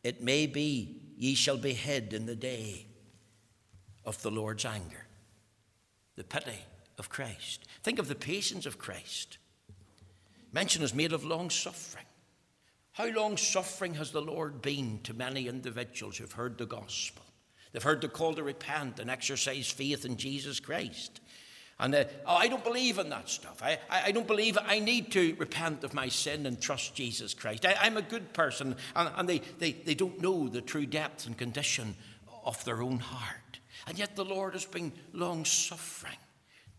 it 0.03 0.21
may 0.21 0.45
be 0.45 1.01
ye 1.17 1.35
shall 1.35 1.57
be 1.57 1.73
hid 1.73 2.13
in 2.13 2.25
the 2.25 2.35
day 2.35 2.85
of 4.03 4.21
the 4.21 4.31
Lord's 4.31 4.65
anger. 4.65 5.05
The 6.15 6.23
pity 6.23 6.59
of 6.97 7.09
Christ. 7.09 7.65
Think 7.81 7.99
of 7.99 8.07
the 8.07 8.15
patience 8.15 8.65
of 8.65 8.77
Christ. 8.77 9.37
Mention 10.51 10.83
is 10.83 10.93
made 10.93 11.13
of 11.13 11.23
long 11.23 11.49
suffering. 11.49 12.05
How 12.93 13.07
long 13.07 13.37
suffering 13.37 13.95
has 13.95 14.11
the 14.11 14.21
Lord 14.21 14.61
been 14.61 14.99
to 15.03 15.15
many 15.15 15.47
individuals 15.47 16.17
who've 16.17 16.31
heard 16.31 16.57
the 16.57 16.67
gospel? 16.67 17.23
They've 17.71 17.81
heard 17.81 18.01
the 18.01 18.07
call 18.07 18.35
to 18.35 18.43
repent 18.43 18.99
and 18.99 19.09
exercise 19.09 19.69
faith 19.69 20.05
in 20.05 20.15
Jesus 20.15 20.59
Christ. 20.59 21.19
And 21.79 21.95
uh, 21.95 22.03
oh, 22.27 22.35
I 22.35 22.47
don't 22.47 22.63
believe 22.63 22.99
in 22.99 23.09
that 23.09 23.29
stuff. 23.29 23.63
I, 23.63 23.79
I, 23.89 24.03
I, 24.05 24.11
don't 24.11 24.27
believe 24.27 24.59
I 24.63 24.77
need 24.77 25.11
to 25.13 25.35
repent 25.39 25.83
of 25.83 25.95
my 25.95 26.07
sin 26.07 26.45
and 26.45 26.61
trust 26.61 26.93
Jesus 26.93 27.33
Christ. 27.33 27.65
I, 27.65 27.87
am 27.87 27.97
a 27.97 28.03
good 28.03 28.31
person. 28.31 28.75
And, 28.95 29.09
and 29.15 29.27
they, 29.27 29.39
they, 29.57 29.71
they 29.71 29.95
don't 29.95 30.21
know 30.21 30.47
the 30.47 30.61
true 30.61 30.85
depth 30.85 31.25
and 31.25 31.35
condition 31.35 31.95
of 32.45 32.63
their 32.63 32.83
own 32.83 32.99
heart. 32.99 33.59
And 33.87 33.97
yet 33.97 34.15
the 34.15 34.23
Lord 34.23 34.53
has 34.53 34.65
been 34.65 34.93
long 35.13 35.45
suffering. 35.45 36.13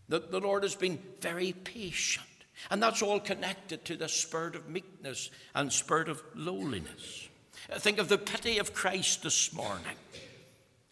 The, 0.07 0.19
the 0.19 0.39
Lord 0.39 0.63
has 0.63 0.75
been 0.75 0.97
very 1.19 1.51
patient. 1.51 2.25
And 2.71 2.81
that's 2.81 3.01
all 3.01 3.19
connected 3.19 3.85
to 3.85 3.95
the 3.95 4.09
spirit 4.09 4.55
of 4.55 4.69
meekness 4.69 5.29
and 5.53 5.71
spirit 5.71 6.09
of 6.09 6.23
lowliness. 6.33 7.29
Think 7.77 7.97
of 7.97 8.09
the 8.09 8.17
pity 8.17 8.57
of 8.59 8.73
Christ 8.73 9.23
this 9.23 9.53
morning. 9.53 9.97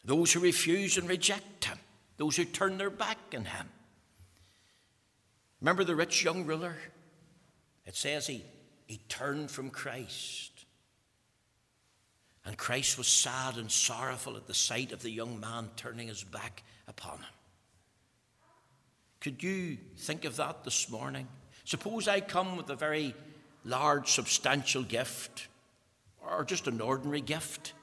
Those 0.06 0.34
who 0.34 0.40
refuse 0.40 0.98
and 0.98 1.08
reject 1.08 1.66
him, 1.66 1.80
those 2.18 2.36
who 2.36 2.46
turn 2.46 2.78
their 2.78 2.90
back 2.90 3.18
on 3.36 3.46
him. 3.46 3.70
Remember 5.62 5.84
the 5.84 5.96
rich 5.96 6.24
young 6.24 6.46
ruler? 6.46 6.76
It 7.86 7.96
says 7.96 8.28
he, 8.28 8.44
he 8.86 8.98
turned 9.08 9.50
from 9.50 9.70
Christ. 9.70 10.66
And 12.46 12.58
Christ 12.58 12.98
was 12.98 13.08
sad 13.08 13.58
and 13.58 13.72
sorrowful 13.72 14.36
at 14.36 14.48
the 14.48 14.54
sight 14.54 14.92
of 14.92 15.02
the 15.02 15.10
young 15.10 15.40
man 15.40 15.70
turning 15.78 16.10
his 16.10 16.24
back 16.24 16.64
upon 16.88 17.20
him. 17.20 17.34
Could 19.22 19.42
you 19.42 19.78
think 19.98 20.26
of 20.26 20.36
that 20.36 20.66
this 20.66 20.90
morning? 20.90 21.30
Suppose 21.66 22.08
I 22.08 22.20
come 22.20 22.58
with 22.58 22.70
a 22.70 22.76
very 22.76 23.16
large, 23.64 24.12
substantial 24.12 24.84
gift, 24.84 25.48
or 26.22 26.44
just 26.44 26.68
an 26.68 26.82
ordinary 26.82 27.22
gift, 27.22 27.74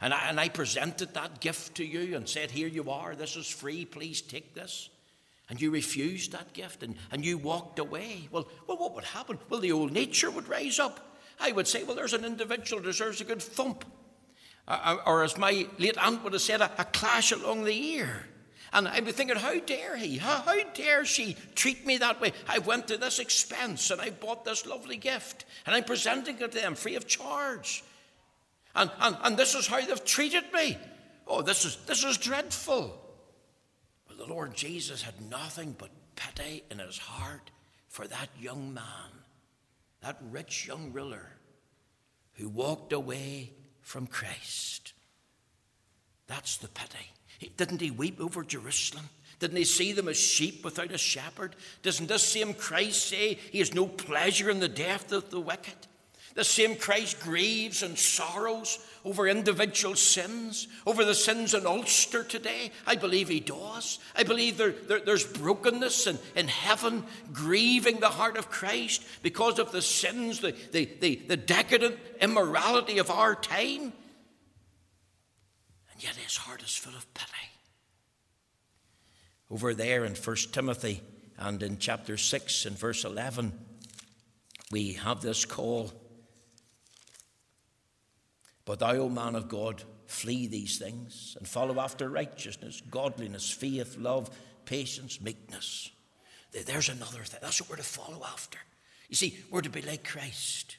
and 0.00 0.14
I, 0.14 0.28
and 0.28 0.38
I 0.38 0.48
presented 0.48 1.14
that 1.14 1.40
gift 1.40 1.76
to 1.76 1.84
you 1.84 2.16
and 2.16 2.28
said, 2.28 2.50
Here 2.50 2.68
you 2.68 2.90
are, 2.90 3.14
this 3.14 3.36
is 3.36 3.48
free, 3.48 3.84
please 3.84 4.20
take 4.20 4.54
this. 4.54 4.90
And 5.50 5.60
you 5.60 5.70
refused 5.70 6.32
that 6.32 6.52
gift 6.52 6.82
and, 6.82 6.94
and 7.10 7.24
you 7.24 7.38
walked 7.38 7.78
away. 7.78 8.28
Well, 8.30 8.46
well, 8.66 8.76
what 8.76 8.94
would 8.94 9.04
happen? 9.04 9.38
Well, 9.48 9.60
the 9.60 9.72
old 9.72 9.92
nature 9.92 10.30
would 10.30 10.46
rise 10.46 10.78
up. 10.78 11.16
I 11.40 11.52
would 11.52 11.66
say, 11.66 11.84
Well, 11.84 11.96
there's 11.96 12.12
an 12.12 12.24
individual 12.24 12.82
deserves 12.82 13.20
a 13.20 13.24
good 13.24 13.42
thump. 13.42 13.84
Uh, 14.68 14.78
uh, 14.84 14.96
or 15.06 15.24
as 15.24 15.38
my 15.38 15.66
late 15.78 15.98
aunt 15.98 16.22
would 16.22 16.34
have 16.34 16.42
said, 16.42 16.60
a, 16.60 16.70
a 16.78 16.84
clash 16.84 17.32
along 17.32 17.64
the 17.64 17.94
ear. 17.94 18.26
And 18.72 18.86
I'd 18.86 19.04
be 19.04 19.12
thinking, 19.12 19.36
how 19.36 19.58
dare 19.60 19.96
he? 19.96 20.18
How, 20.18 20.42
how, 20.42 20.62
dare 20.74 21.04
she 21.04 21.36
treat 21.54 21.86
me 21.86 21.98
that 21.98 22.20
way? 22.20 22.32
I 22.46 22.58
went 22.58 22.88
to 22.88 22.98
this 22.98 23.18
expense 23.18 23.90
and 23.90 24.00
I 24.00 24.10
bought 24.10 24.44
this 24.44 24.66
lovely 24.66 24.96
gift 24.96 25.44
and 25.66 25.74
I'm 25.74 25.84
presenting 25.84 26.36
it 26.38 26.52
to 26.52 26.58
them 26.58 26.74
free 26.74 26.96
of 26.96 27.06
charge. 27.06 27.82
And, 28.74 28.90
and, 29.00 29.16
and 29.22 29.36
this 29.36 29.54
is 29.54 29.66
how 29.66 29.80
they've 29.80 30.04
treated 30.04 30.44
me. 30.52 30.78
Oh, 31.26 31.42
this 31.42 31.64
is, 31.64 31.76
this 31.86 32.04
is 32.04 32.18
dreadful. 32.18 32.98
But 34.06 34.18
the 34.18 34.26
Lord 34.26 34.54
Jesus 34.54 35.02
had 35.02 35.20
nothing 35.30 35.74
but 35.78 35.90
pity 36.16 36.64
in 36.70 36.78
his 36.78 36.98
heart 36.98 37.50
for 37.88 38.06
that 38.06 38.28
young 38.38 38.74
man, 38.74 39.22
that 40.02 40.18
rich 40.30 40.66
young 40.66 40.92
ruler 40.92 41.26
who 42.34 42.48
walked 42.48 42.92
away 42.92 43.52
from 43.80 44.06
Christ. 44.06 44.92
That's 46.26 46.58
the 46.58 46.68
pity. 46.68 47.12
Didn't 47.56 47.80
he 47.80 47.90
weep 47.90 48.20
over 48.20 48.42
Jerusalem? 48.42 49.08
Didn't 49.38 49.56
he 49.56 49.64
see 49.64 49.92
them 49.92 50.08
as 50.08 50.18
sheep 50.18 50.64
without 50.64 50.92
a 50.92 50.98
shepherd? 50.98 51.54
Doesn't 51.82 52.08
this 52.08 52.24
same 52.24 52.54
Christ 52.54 53.06
say 53.06 53.34
he 53.34 53.60
has 53.60 53.74
no 53.74 53.86
pleasure 53.86 54.50
in 54.50 54.58
the 54.58 54.68
death 54.68 55.12
of 55.12 55.30
the 55.30 55.40
wicked? 55.40 55.74
The 56.34 56.44
same 56.44 56.76
Christ 56.76 57.18
grieves 57.18 57.82
and 57.82 57.98
sorrows 57.98 58.78
over 59.04 59.26
individual 59.26 59.96
sins, 59.96 60.68
over 60.86 61.04
the 61.04 61.14
sins 61.14 61.52
in 61.52 61.66
Ulster 61.66 62.22
today. 62.22 62.70
I 62.86 62.94
believe 62.94 63.28
he 63.28 63.40
does. 63.40 63.98
I 64.14 64.22
believe 64.22 64.56
there, 64.56 64.70
there, 64.70 65.00
there's 65.00 65.24
brokenness 65.24 66.06
in, 66.06 66.16
in 66.36 66.46
heaven, 66.46 67.02
grieving 67.32 67.98
the 67.98 68.06
heart 68.06 68.36
of 68.36 68.50
Christ 68.50 69.04
because 69.22 69.58
of 69.58 69.72
the 69.72 69.82
sins, 69.82 70.38
the, 70.38 70.54
the, 70.70 70.88
the, 71.00 71.16
the 71.26 71.36
decadent 71.36 71.96
immorality 72.20 72.98
of 72.98 73.10
our 73.10 73.34
time. 73.34 73.92
And 75.98 76.04
yet 76.04 76.14
his 76.14 76.36
heart 76.36 76.62
is 76.62 76.76
full 76.76 76.94
of 76.94 77.12
pity. 77.12 77.32
Over 79.50 79.74
there 79.74 80.04
in 80.04 80.14
1 80.14 80.36
Timothy 80.52 81.02
and 81.36 81.60
in 81.60 81.78
chapter 81.78 82.16
6 82.16 82.66
and 82.66 82.78
verse 82.78 83.04
11, 83.04 83.52
we 84.70 84.92
have 84.92 85.22
this 85.22 85.44
call 85.44 85.90
but 88.68 88.80
thou, 88.80 88.92
O 88.96 89.08
man 89.08 89.34
of 89.34 89.48
God, 89.48 89.82
flee 90.04 90.46
these 90.46 90.76
things 90.76 91.38
and 91.38 91.48
follow 91.48 91.80
after 91.80 92.06
righteousness, 92.10 92.82
godliness, 92.90 93.50
faith, 93.50 93.96
love, 93.96 94.28
patience, 94.66 95.22
meekness. 95.22 95.90
There's 96.52 96.90
another 96.90 97.22
thing. 97.22 97.40
That's 97.40 97.62
what 97.62 97.70
we're 97.70 97.76
to 97.76 97.82
follow 97.82 98.22
after. 98.22 98.58
You 99.08 99.16
see, 99.16 99.38
we're 99.50 99.62
to 99.62 99.70
be 99.70 99.80
like 99.80 100.06
Christ. 100.06 100.76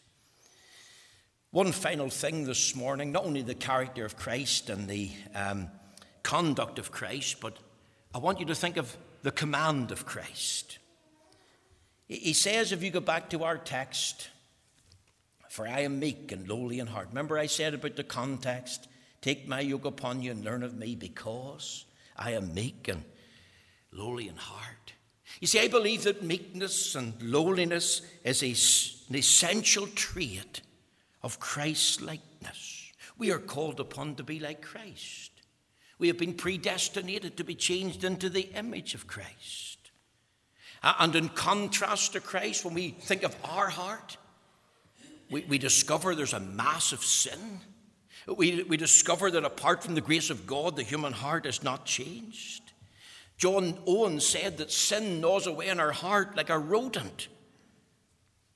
One 1.52 1.72
final 1.72 2.10
thing 2.10 2.46
this 2.46 2.76
morning 2.76 3.12
not 3.12 3.26
only 3.26 3.42
the 3.42 3.56
character 3.56 4.06
of 4.06 4.16
Christ 4.16 4.70
and 4.70 4.88
the 4.88 5.10
um, 5.34 5.70
conduct 6.22 6.78
of 6.78 6.92
Christ, 6.92 7.40
but 7.42 7.58
I 8.14 8.20
want 8.20 8.40
you 8.40 8.46
to 8.48 8.56
think 8.56 8.78
of 8.78 8.96
the 9.24 9.32
command 9.32 9.92
of 9.92 10.06
Christ. 10.06 10.78
He 12.08 12.34
says, 12.34 12.72
if 12.72 12.84
you 12.84 12.92
go 12.92 13.00
back 13.00 13.32
to 13.32 13.44
our 13.44 13.58
text, 13.58 14.30
for 15.50 15.68
I 15.68 15.82
am 15.82 16.00
meek 16.00 16.32
and 16.32 16.48
lowly 16.48 16.78
in 16.78 16.86
heart. 16.86 17.08
Remember, 17.10 17.38
I 17.40 17.48
said 17.48 17.74
about 17.74 17.96
the 17.96 18.04
context 18.04 18.88
take 19.22 19.48
my 19.48 19.60
yoke 19.60 19.86
upon 19.86 20.22
you 20.22 20.32
and 20.32 20.46
learn 20.46 20.62
of 20.62 20.78
me 20.78 20.96
because 20.96 21.86
I 22.16 22.32
am 22.34 22.54
meek 22.54 22.88
and 22.88 23.04
lowly 23.92 24.28
in 24.28 24.36
heart. 24.36 24.94
You 25.40 25.48
see, 25.48 25.60
I 25.60 25.68
believe 25.68 26.04
that 26.04 26.22
meekness 26.22 26.94
and 26.94 27.20
lowliness 27.24 28.04
is 28.24 28.44
an 29.10 29.16
essential 29.16 29.88
trait 29.88 30.62
of 31.22 31.40
Christ's 31.40 32.02
likeness. 32.02 32.92
We 33.18 33.32
are 33.32 33.40
called 33.40 33.80
upon 33.80 34.16
to 34.16 34.24
be 34.24 34.40
like 34.40 34.62
Christ. 34.62 35.32
We 35.98 36.08
have 36.08 36.18
been 36.18 36.34
predestinated 36.34 37.38
to 37.38 37.44
be 37.44 37.56
changed 37.56 38.04
into 38.04 38.30
the 38.30 38.50
image 38.56 38.94
of 38.94 39.08
Christ. 39.08 39.92
And 40.82 41.14
in 41.16 41.28
contrast 41.30 42.14
to 42.14 42.22
Christ, 42.22 42.64
when 42.64 42.74
we 42.74 42.92
think 42.92 43.24
of 43.24 43.36
our 43.44 43.68
heart, 43.68 44.18
we, 45.30 45.42
we 45.42 45.58
discover 45.58 46.16
there's 46.16 46.34
a 46.34 46.40
massive 46.40 47.04
sin. 47.04 47.60
We, 48.26 48.64
we 48.64 48.78
discover 48.78 49.30
that 49.32 49.44
apart 49.44 49.84
from 49.84 49.96
the 49.96 50.02
grace 50.02 50.30
of 50.30 50.48
God, 50.48 50.78
the 50.78 50.84
human 50.84 51.12
heart 51.12 51.46
is 51.46 51.64
not 51.64 51.86
changed. 51.86 52.72
John 53.38 53.78
Owen 53.86 54.20
said 54.20 54.58
that 54.58 54.72
sin 54.72 55.20
gnaws 55.20 55.48
away 55.48 55.68
in 55.68 55.80
our 55.80 55.92
heart 55.92 56.38
like 56.38 56.50
a 56.50 56.58
rodent. 56.58 57.28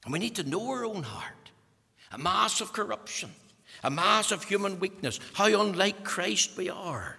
And 0.03 0.13
we 0.13 0.19
need 0.19 0.35
to 0.35 0.43
know 0.43 0.69
our 0.69 0.85
own 0.85 1.03
heart. 1.03 1.42
A 2.13 2.17
mass 2.17 2.61
of 2.61 2.73
corruption, 2.73 3.31
a 3.83 3.89
mass 3.89 4.31
of 4.31 4.43
human 4.43 4.79
weakness, 4.79 5.19
how 5.33 5.45
unlike 5.45 6.03
Christ 6.03 6.55
we 6.55 6.69
are. 6.69 7.17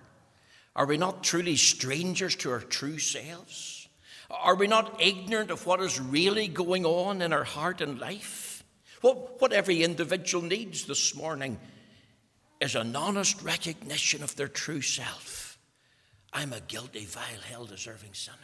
Are 0.76 0.86
we 0.86 0.96
not 0.96 1.22
truly 1.22 1.56
strangers 1.56 2.34
to 2.36 2.50
our 2.50 2.60
true 2.60 2.98
selves? 2.98 3.88
Are 4.30 4.54
we 4.56 4.66
not 4.66 5.00
ignorant 5.00 5.50
of 5.50 5.66
what 5.66 5.80
is 5.80 6.00
really 6.00 6.48
going 6.48 6.84
on 6.84 7.22
in 7.22 7.32
our 7.32 7.44
heart 7.44 7.80
and 7.80 7.98
life? 7.98 8.64
What, 9.00 9.40
what 9.40 9.52
every 9.52 9.82
individual 9.82 10.42
needs 10.42 10.86
this 10.86 11.14
morning 11.14 11.58
is 12.60 12.74
an 12.74 12.96
honest 12.96 13.42
recognition 13.42 14.22
of 14.22 14.34
their 14.36 14.48
true 14.48 14.80
self. 14.80 15.58
I'm 16.32 16.52
a 16.52 16.60
guilty, 16.60 17.04
vile, 17.04 17.40
hell 17.48 17.66
deserving 17.66 18.14
sinner. 18.14 18.38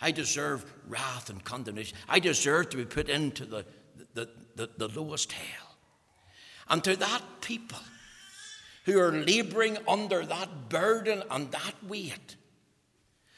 I 0.00 0.10
deserve 0.10 0.64
wrath 0.88 1.30
and 1.30 1.42
condemnation. 1.42 1.96
I 2.08 2.18
deserve 2.18 2.70
to 2.70 2.76
be 2.76 2.84
put 2.84 3.08
into 3.08 3.46
the, 3.46 3.64
the, 4.12 4.28
the, 4.56 4.68
the 4.76 4.88
lowest 4.88 5.32
hell. 5.32 5.63
And 6.68 6.82
to 6.84 6.96
that 6.96 7.22
people, 7.40 7.78
who 8.84 8.98
are 9.00 9.12
laboring 9.12 9.78
under 9.88 10.24
that 10.24 10.68
burden 10.68 11.22
and 11.30 11.50
that 11.52 11.74
weight, 11.86 12.36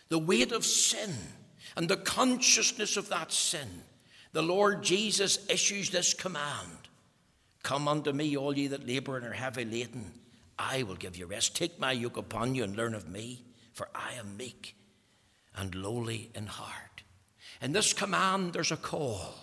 the 0.08 0.18
weight 0.18 0.52
of 0.52 0.64
sin 0.64 1.14
and 1.76 1.88
the 1.88 1.96
consciousness 1.96 2.96
of 2.96 3.08
that 3.08 3.32
sin, 3.32 3.68
the 4.32 4.42
Lord 4.42 4.82
Jesus 4.82 5.46
issues 5.48 5.90
this 5.90 6.14
command 6.14 6.78
Come 7.62 7.88
unto 7.88 8.12
me, 8.12 8.36
all 8.36 8.56
ye 8.56 8.68
that 8.68 8.86
labor 8.86 9.16
and 9.16 9.26
are 9.26 9.32
heavy 9.32 9.64
laden, 9.64 10.12
I 10.56 10.84
will 10.84 10.94
give 10.94 11.16
you 11.16 11.26
rest. 11.26 11.56
Take 11.56 11.80
my 11.80 11.90
yoke 11.90 12.16
upon 12.16 12.54
you 12.54 12.62
and 12.62 12.76
learn 12.76 12.94
of 12.94 13.08
me, 13.08 13.42
for 13.72 13.88
I 13.92 14.12
am 14.12 14.36
meek 14.36 14.76
and 15.56 15.74
lowly 15.74 16.30
in 16.36 16.46
heart. 16.46 17.02
In 17.60 17.72
this 17.72 17.92
command, 17.92 18.52
there's 18.52 18.70
a 18.70 18.76
call 18.76 19.34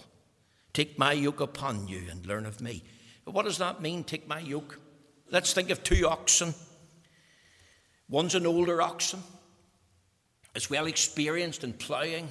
Take 0.73 0.97
my 0.97 1.13
yoke 1.13 1.39
upon 1.39 1.87
you 1.87 2.01
and 2.09 2.25
learn 2.25 2.47
of 2.47 2.59
me. 2.59 2.83
What 3.25 3.45
does 3.45 3.57
that 3.59 3.81
mean, 3.81 4.03
take 4.03 4.27
my 4.27 4.39
yoke? 4.39 4.79
Let's 5.31 5.53
think 5.53 5.69
of 5.69 5.83
two 5.83 6.07
oxen. 6.07 6.53
One's 8.09 8.35
an 8.35 8.45
older 8.45 8.81
oxen, 8.81 9.23
is 10.55 10.69
well 10.69 10.85
experienced 10.85 11.63
in 11.63 11.73
ploughing, 11.73 12.29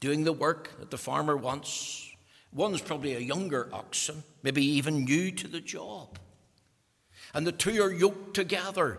doing 0.00 0.24
the 0.24 0.32
work 0.32 0.78
that 0.78 0.90
the 0.90 0.98
farmer 0.98 1.36
wants. 1.36 2.08
One's 2.52 2.80
probably 2.80 3.14
a 3.14 3.20
younger 3.20 3.68
oxen, 3.72 4.22
maybe 4.42 4.64
even 4.64 5.04
new 5.04 5.30
to 5.32 5.48
the 5.48 5.60
job. 5.60 6.18
And 7.34 7.46
the 7.46 7.52
two 7.52 7.82
are 7.82 7.92
yoked 7.92 8.34
together, 8.34 8.98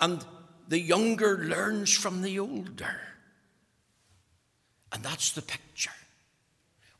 and 0.00 0.24
the 0.68 0.78
younger 0.78 1.38
learns 1.38 1.92
from 1.92 2.22
the 2.22 2.38
older. 2.38 3.00
And 4.92 5.02
that's 5.02 5.32
the 5.32 5.42
picture. 5.42 5.90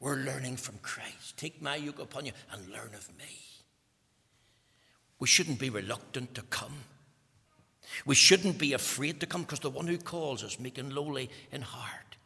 We're 0.00 0.16
learning 0.16 0.56
from 0.56 0.78
Christ. 0.78 1.36
Take 1.36 1.60
my 1.60 1.76
yoke 1.76 1.98
upon 1.98 2.26
you 2.26 2.32
and 2.52 2.68
learn 2.68 2.94
of 2.94 3.08
me. 3.18 3.40
We 5.18 5.26
shouldn't 5.26 5.58
be 5.58 5.70
reluctant 5.70 6.34
to 6.36 6.42
come. 6.42 6.84
We 8.06 8.14
shouldn't 8.14 8.58
be 8.58 8.74
afraid 8.74 9.20
to 9.20 9.26
come 9.26 9.42
because 9.42 9.60
the 9.60 9.70
one 9.70 9.86
who 9.86 9.98
calls 9.98 10.44
us 10.44 10.56
and 10.58 10.92
lowly 10.92 11.30
in 11.50 11.62
heart. 11.62 12.16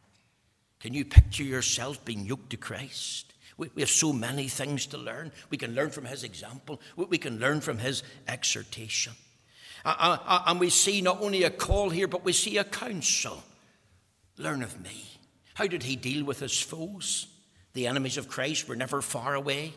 Can 0.81 0.93
you 0.93 1.05
picture 1.05 1.45
yourself 1.45 2.05
being 2.05 2.27
yoked 2.27 2.51
to 2.51 2.57
Christ? 2.57 3.33
We, 3.57 3.71
we 3.75 3.83
have 3.83 3.91
so 3.91 4.13
many 4.13 4.49
things 4.49 4.87
to 4.87 4.99
learn. 4.99 5.33
We 5.49 5.57
can 5.57 5.75
learn 5.75 5.91
from 5.91 6.05
his 6.05 6.25
example, 6.25 6.81
we, 6.97 7.19
can 7.19 7.39
learn 7.39 7.61
from 7.61 7.79
his 7.79 8.03
exhortation. 8.27 9.13
And 9.85 10.61
we 10.61 10.71
see 10.71 11.01
not 11.01 11.23
only 11.23 11.45
a 11.45 11.51
call 11.51 11.91
here, 11.91 12.09
but 12.09 12.25
we 12.25 12.33
see 12.33 12.59
a 12.59 12.65
counsel. 12.65 13.43
Learn 14.37 14.63
of 14.63 14.83
me. 14.83 15.07
How 15.55 15.67
did 15.67 15.85
he 15.85 15.97
deal 15.97 16.25
with 16.25 16.41
his 16.41 16.59
foes? 16.59 17.29
The 17.75 17.87
enemies 17.87 18.19
of 18.19 18.29
Christ 18.29 18.69
were 18.69 18.77
never 18.77 19.01
far 19.01 19.35
away. 19.35 19.73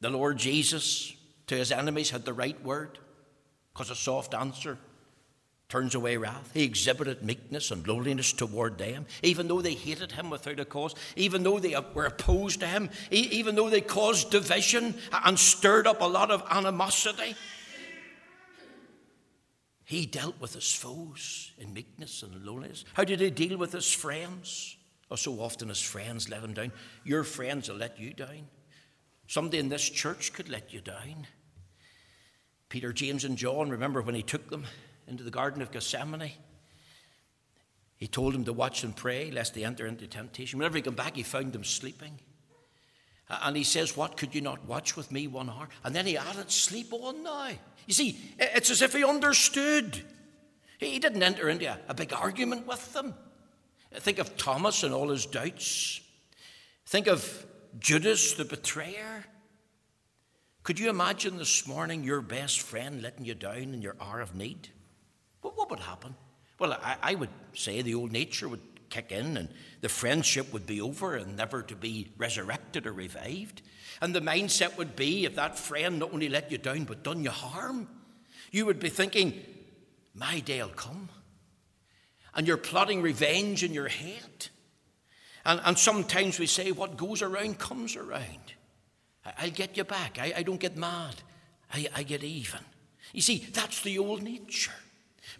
The 0.00 0.10
Lord 0.10 0.36
Jesus 0.36 1.14
to 1.46 1.56
his 1.56 1.72
enemies 1.72 2.10
had 2.10 2.24
the 2.24 2.32
right 2.32 2.62
word 2.62 2.98
because 3.72 3.90
a 3.90 3.94
soft 3.94 4.34
answer 4.34 4.78
turns 5.68 5.94
away 5.94 6.16
wrath. 6.16 6.50
He 6.54 6.64
exhibited 6.64 7.22
meekness 7.22 7.70
and 7.70 7.86
lowliness 7.86 8.32
toward 8.32 8.78
them, 8.78 9.06
even 9.22 9.48
though 9.48 9.60
they 9.60 9.74
hated 9.74 10.12
him 10.12 10.30
without 10.30 10.60
a 10.60 10.64
cause, 10.64 10.94
even 11.16 11.42
though 11.42 11.58
they 11.58 11.74
were 11.94 12.06
opposed 12.06 12.60
to 12.60 12.66
him, 12.66 12.90
even 13.10 13.54
though 13.54 13.70
they 13.70 13.80
caused 13.80 14.30
division 14.30 14.94
and 15.24 15.38
stirred 15.38 15.86
up 15.86 16.00
a 16.00 16.06
lot 16.06 16.30
of 16.30 16.44
animosity. 16.50 17.34
He 19.84 20.04
dealt 20.04 20.40
with 20.40 20.54
his 20.54 20.72
foes 20.72 21.52
in 21.58 21.72
meekness 21.72 22.22
and 22.22 22.44
lowliness. 22.44 22.84
How 22.94 23.04
did 23.04 23.20
he 23.20 23.30
deal 23.30 23.56
with 23.56 23.72
his 23.72 23.92
friends? 23.92 24.75
Oh, 25.10 25.16
so 25.16 25.40
often 25.40 25.68
his 25.68 25.80
friends 25.80 26.28
let 26.28 26.42
him 26.42 26.54
down. 26.54 26.72
Your 27.04 27.22
friends 27.22 27.68
will 27.68 27.76
let 27.76 27.98
you 28.00 28.12
down. 28.12 28.48
Somebody 29.28 29.58
in 29.58 29.68
this 29.68 29.88
church 29.88 30.32
could 30.32 30.48
let 30.48 30.72
you 30.72 30.80
down. 30.80 31.26
Peter, 32.68 32.92
James, 32.92 33.24
and 33.24 33.36
John, 33.36 33.70
remember 33.70 34.02
when 34.02 34.14
he 34.14 34.22
took 34.22 34.50
them 34.50 34.64
into 35.06 35.22
the 35.22 35.30
Garden 35.30 35.62
of 35.62 35.70
Gethsemane? 35.70 36.32
He 37.96 38.06
told 38.08 38.34
them 38.34 38.44
to 38.44 38.52
watch 38.52 38.84
and 38.84 38.94
pray 38.94 39.30
lest 39.30 39.54
they 39.54 39.64
enter 39.64 39.86
into 39.86 40.06
temptation. 40.06 40.58
Whenever 40.58 40.76
he 40.76 40.82
came 40.82 40.94
back, 40.94 41.16
he 41.16 41.22
found 41.22 41.52
them 41.52 41.64
sleeping. 41.64 42.18
And 43.28 43.56
he 43.56 43.64
says, 43.64 43.96
What 43.96 44.16
could 44.16 44.34
you 44.34 44.40
not 44.40 44.66
watch 44.66 44.96
with 44.96 45.10
me 45.10 45.26
one 45.26 45.48
hour? 45.48 45.68
And 45.82 45.94
then 45.94 46.06
he 46.06 46.16
added, 46.16 46.50
Sleep 46.50 46.92
on 46.92 47.22
now. 47.22 47.50
You 47.86 47.94
see, 47.94 48.18
it's 48.38 48.70
as 48.70 48.82
if 48.82 48.92
he 48.92 49.04
understood. 49.04 50.02
He 50.78 50.98
didn't 50.98 51.22
enter 51.22 51.48
into 51.48 51.76
a 51.88 51.94
big 51.94 52.12
argument 52.12 52.66
with 52.66 52.92
them. 52.92 53.14
Think 53.98 54.18
of 54.18 54.36
Thomas 54.36 54.82
and 54.82 54.94
all 54.94 55.08
his 55.08 55.26
doubts. 55.26 56.00
Think 56.86 57.06
of 57.06 57.46
Judas 57.78 58.34
the 58.34 58.44
betrayer. 58.44 59.24
Could 60.62 60.78
you 60.78 60.90
imagine 60.90 61.36
this 61.36 61.66
morning 61.66 62.04
your 62.04 62.20
best 62.20 62.60
friend 62.60 63.02
letting 63.02 63.24
you 63.24 63.34
down 63.34 63.74
in 63.74 63.82
your 63.82 63.96
hour 64.00 64.20
of 64.20 64.34
need? 64.34 64.68
What, 65.40 65.56
what 65.56 65.70
would 65.70 65.80
happen? 65.80 66.14
Well, 66.58 66.72
I, 66.72 66.96
I 67.02 67.14
would 67.14 67.30
say 67.54 67.82
the 67.82 67.94
old 67.94 68.12
nature 68.12 68.48
would 68.48 68.60
kick 68.90 69.12
in 69.12 69.36
and 69.36 69.48
the 69.80 69.88
friendship 69.88 70.52
would 70.52 70.66
be 70.66 70.80
over 70.80 71.16
and 71.16 71.36
never 71.36 71.62
to 71.62 71.76
be 71.76 72.12
resurrected 72.16 72.86
or 72.86 72.92
revived. 72.92 73.62
And 74.00 74.14
the 74.14 74.20
mindset 74.20 74.76
would 74.76 74.96
be 74.96 75.24
if 75.24 75.36
that 75.36 75.58
friend 75.58 75.98
not 75.98 76.12
only 76.12 76.28
let 76.28 76.50
you 76.50 76.58
down 76.58 76.84
but 76.84 77.02
done 77.02 77.22
you 77.22 77.30
harm, 77.30 77.88
you 78.50 78.66
would 78.66 78.80
be 78.80 78.88
thinking, 78.88 79.40
my 80.14 80.40
day'll 80.40 80.68
come. 80.68 81.08
And 82.36 82.46
you're 82.46 82.56
plotting 82.56 83.02
revenge 83.02 83.64
in 83.64 83.72
your 83.72 83.88
head. 83.88 84.48
And, 85.44 85.60
and 85.64 85.78
sometimes 85.78 86.38
we 86.38 86.46
say, 86.46 86.70
what 86.70 86.96
goes 86.96 87.22
around 87.22 87.58
comes 87.58 87.96
around. 87.96 88.52
I, 89.24 89.46
will 89.46 89.50
get 89.52 89.76
you 89.76 89.84
back. 89.84 90.18
I, 90.20 90.34
I, 90.36 90.42
don't 90.42 90.60
get 90.60 90.76
mad. 90.76 91.14
I, 91.72 91.88
I 91.94 92.02
get 92.02 92.22
even. 92.22 92.60
You 93.12 93.22
see, 93.22 93.46
that's 93.52 93.82
the 93.82 93.98
old 93.98 94.22
nature. 94.22 94.72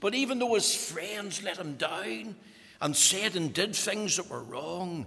But 0.01 0.15
even 0.15 0.39
though 0.39 0.55
his 0.55 0.75
friends 0.75 1.43
let 1.43 1.59
him 1.59 1.75
down 1.75 2.37
and 2.81 2.97
said 2.97 3.37
and 3.37 3.53
did 3.53 3.77
things 3.77 4.17
that 4.17 4.31
were 4.31 4.43
wrong, 4.43 5.07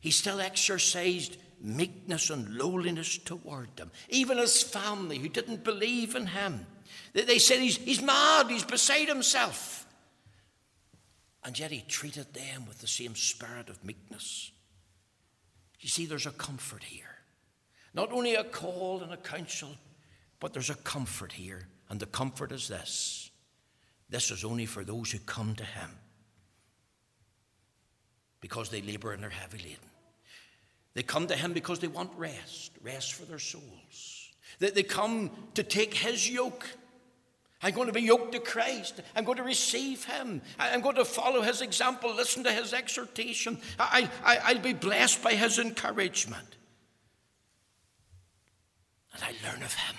he 0.00 0.10
still 0.10 0.40
exercised 0.40 1.36
meekness 1.60 2.30
and 2.30 2.56
lowliness 2.56 3.18
toward 3.18 3.74
them. 3.76 3.90
Even 4.08 4.38
his 4.38 4.62
family, 4.62 5.18
who 5.18 5.28
didn't 5.28 5.64
believe 5.64 6.14
in 6.14 6.26
him, 6.26 6.66
they, 7.12 7.22
they 7.22 7.38
said 7.38 7.60
he's, 7.60 7.76
he's 7.76 8.02
mad, 8.02 8.48
he's 8.48 8.64
beside 8.64 9.08
himself. 9.08 9.85
And 11.46 11.56
yet 11.56 11.70
he 11.70 11.84
treated 11.86 12.34
them 12.34 12.66
with 12.66 12.80
the 12.80 12.88
same 12.88 13.14
spirit 13.14 13.70
of 13.70 13.84
meekness. 13.84 14.50
You 15.78 15.88
see, 15.88 16.04
there's 16.04 16.26
a 16.26 16.32
comfort 16.32 16.82
here. 16.82 17.18
Not 17.94 18.10
only 18.10 18.34
a 18.34 18.42
call 18.42 19.00
and 19.00 19.12
a 19.12 19.16
counsel, 19.16 19.70
but 20.40 20.52
there's 20.52 20.70
a 20.70 20.74
comfort 20.74 21.30
here. 21.30 21.68
And 21.88 22.00
the 22.00 22.06
comfort 22.06 22.50
is 22.50 22.66
this 22.66 23.30
this 24.10 24.32
is 24.32 24.44
only 24.44 24.66
for 24.66 24.82
those 24.82 25.12
who 25.12 25.20
come 25.20 25.54
to 25.54 25.64
him 25.64 25.90
because 28.40 28.68
they 28.68 28.82
labor 28.82 29.12
and 29.12 29.24
are 29.24 29.30
heavy 29.30 29.58
laden. 29.58 29.90
They 30.94 31.04
come 31.04 31.28
to 31.28 31.36
him 31.36 31.52
because 31.52 31.78
they 31.78 31.86
want 31.86 32.10
rest, 32.16 32.72
rest 32.82 33.12
for 33.12 33.24
their 33.24 33.38
souls. 33.38 34.32
They, 34.58 34.70
they 34.70 34.82
come 34.82 35.30
to 35.54 35.62
take 35.62 35.94
his 35.94 36.28
yoke 36.28 36.66
I'm 37.62 37.72
going 37.72 37.86
to 37.86 37.92
be 37.92 38.02
yoked 38.02 38.32
to 38.32 38.40
Christ. 38.40 39.00
I'm 39.14 39.24
going 39.24 39.38
to 39.38 39.42
receive 39.42 40.04
Him. 40.04 40.42
I'm 40.58 40.82
going 40.82 40.96
to 40.96 41.04
follow 41.04 41.40
His 41.40 41.62
example, 41.62 42.14
listen 42.14 42.44
to 42.44 42.52
His 42.52 42.74
exhortation. 42.74 43.58
I, 43.78 44.10
I, 44.22 44.38
I'll 44.44 44.58
be 44.58 44.74
blessed 44.74 45.22
by 45.22 45.32
His 45.32 45.58
encouragement. 45.58 46.56
And 49.14 49.22
I 49.22 49.32
learn 49.48 49.62
of 49.62 49.72
Him. 49.72 49.96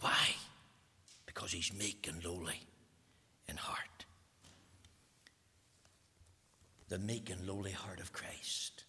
Why? 0.00 0.34
Because 1.26 1.52
He's 1.52 1.72
meek 1.74 2.08
and 2.08 2.24
lowly 2.24 2.60
in 3.46 3.56
heart. 3.56 4.06
The 6.88 6.98
meek 6.98 7.28
and 7.28 7.46
lowly 7.46 7.72
heart 7.72 8.00
of 8.00 8.14
Christ. 8.14 8.84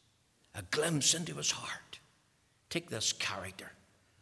A 0.56 0.62
glimpse 0.62 1.14
into 1.14 1.36
His 1.36 1.52
heart. 1.52 2.00
Take 2.70 2.90
this 2.90 3.12
character 3.12 3.74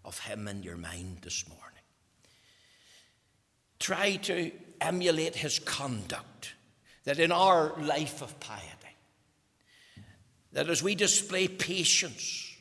of 0.03 0.17
Him 0.17 0.47
in 0.47 0.63
your 0.63 0.77
mind 0.77 1.19
this 1.21 1.47
morning 1.47 1.78
try 3.79 4.17
to 4.17 4.51
emulate 4.81 5.35
his 5.35 5.59
conduct, 5.59 6.53
that 7.05 7.19
in 7.19 7.31
our 7.31 7.73
life 7.81 8.21
of 8.21 8.39
piety, 8.39 8.65
that 10.53 10.69
as 10.69 10.83
we 10.83 10.95
display 10.95 11.47
patience, 11.47 12.55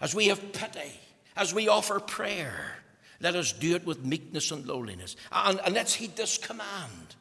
as 0.00 0.14
we 0.14 0.28
have 0.28 0.52
pity, 0.52 1.00
as 1.36 1.54
we 1.54 1.68
offer 1.68 2.00
prayer, 2.00 2.76
let 3.20 3.36
us 3.36 3.52
do 3.52 3.74
it 3.74 3.86
with 3.86 4.04
meekness 4.04 4.50
and 4.50 4.66
lowliness. 4.66 5.16
And, 5.32 5.60
and 5.64 5.74
let's 5.74 5.94
heed 5.94 6.16
this 6.16 6.38
command, 6.38 7.14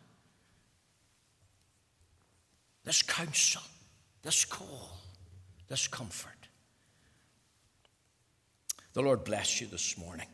this 2.84 3.02
counsel, 3.02 3.62
this 4.24 4.46
call, 4.46 4.98
this 5.68 5.88
comfort. 5.88 6.32
The 8.94 9.02
Lord 9.02 9.24
bless 9.24 9.62
you 9.62 9.68
this 9.68 9.98
morning. 9.98 10.28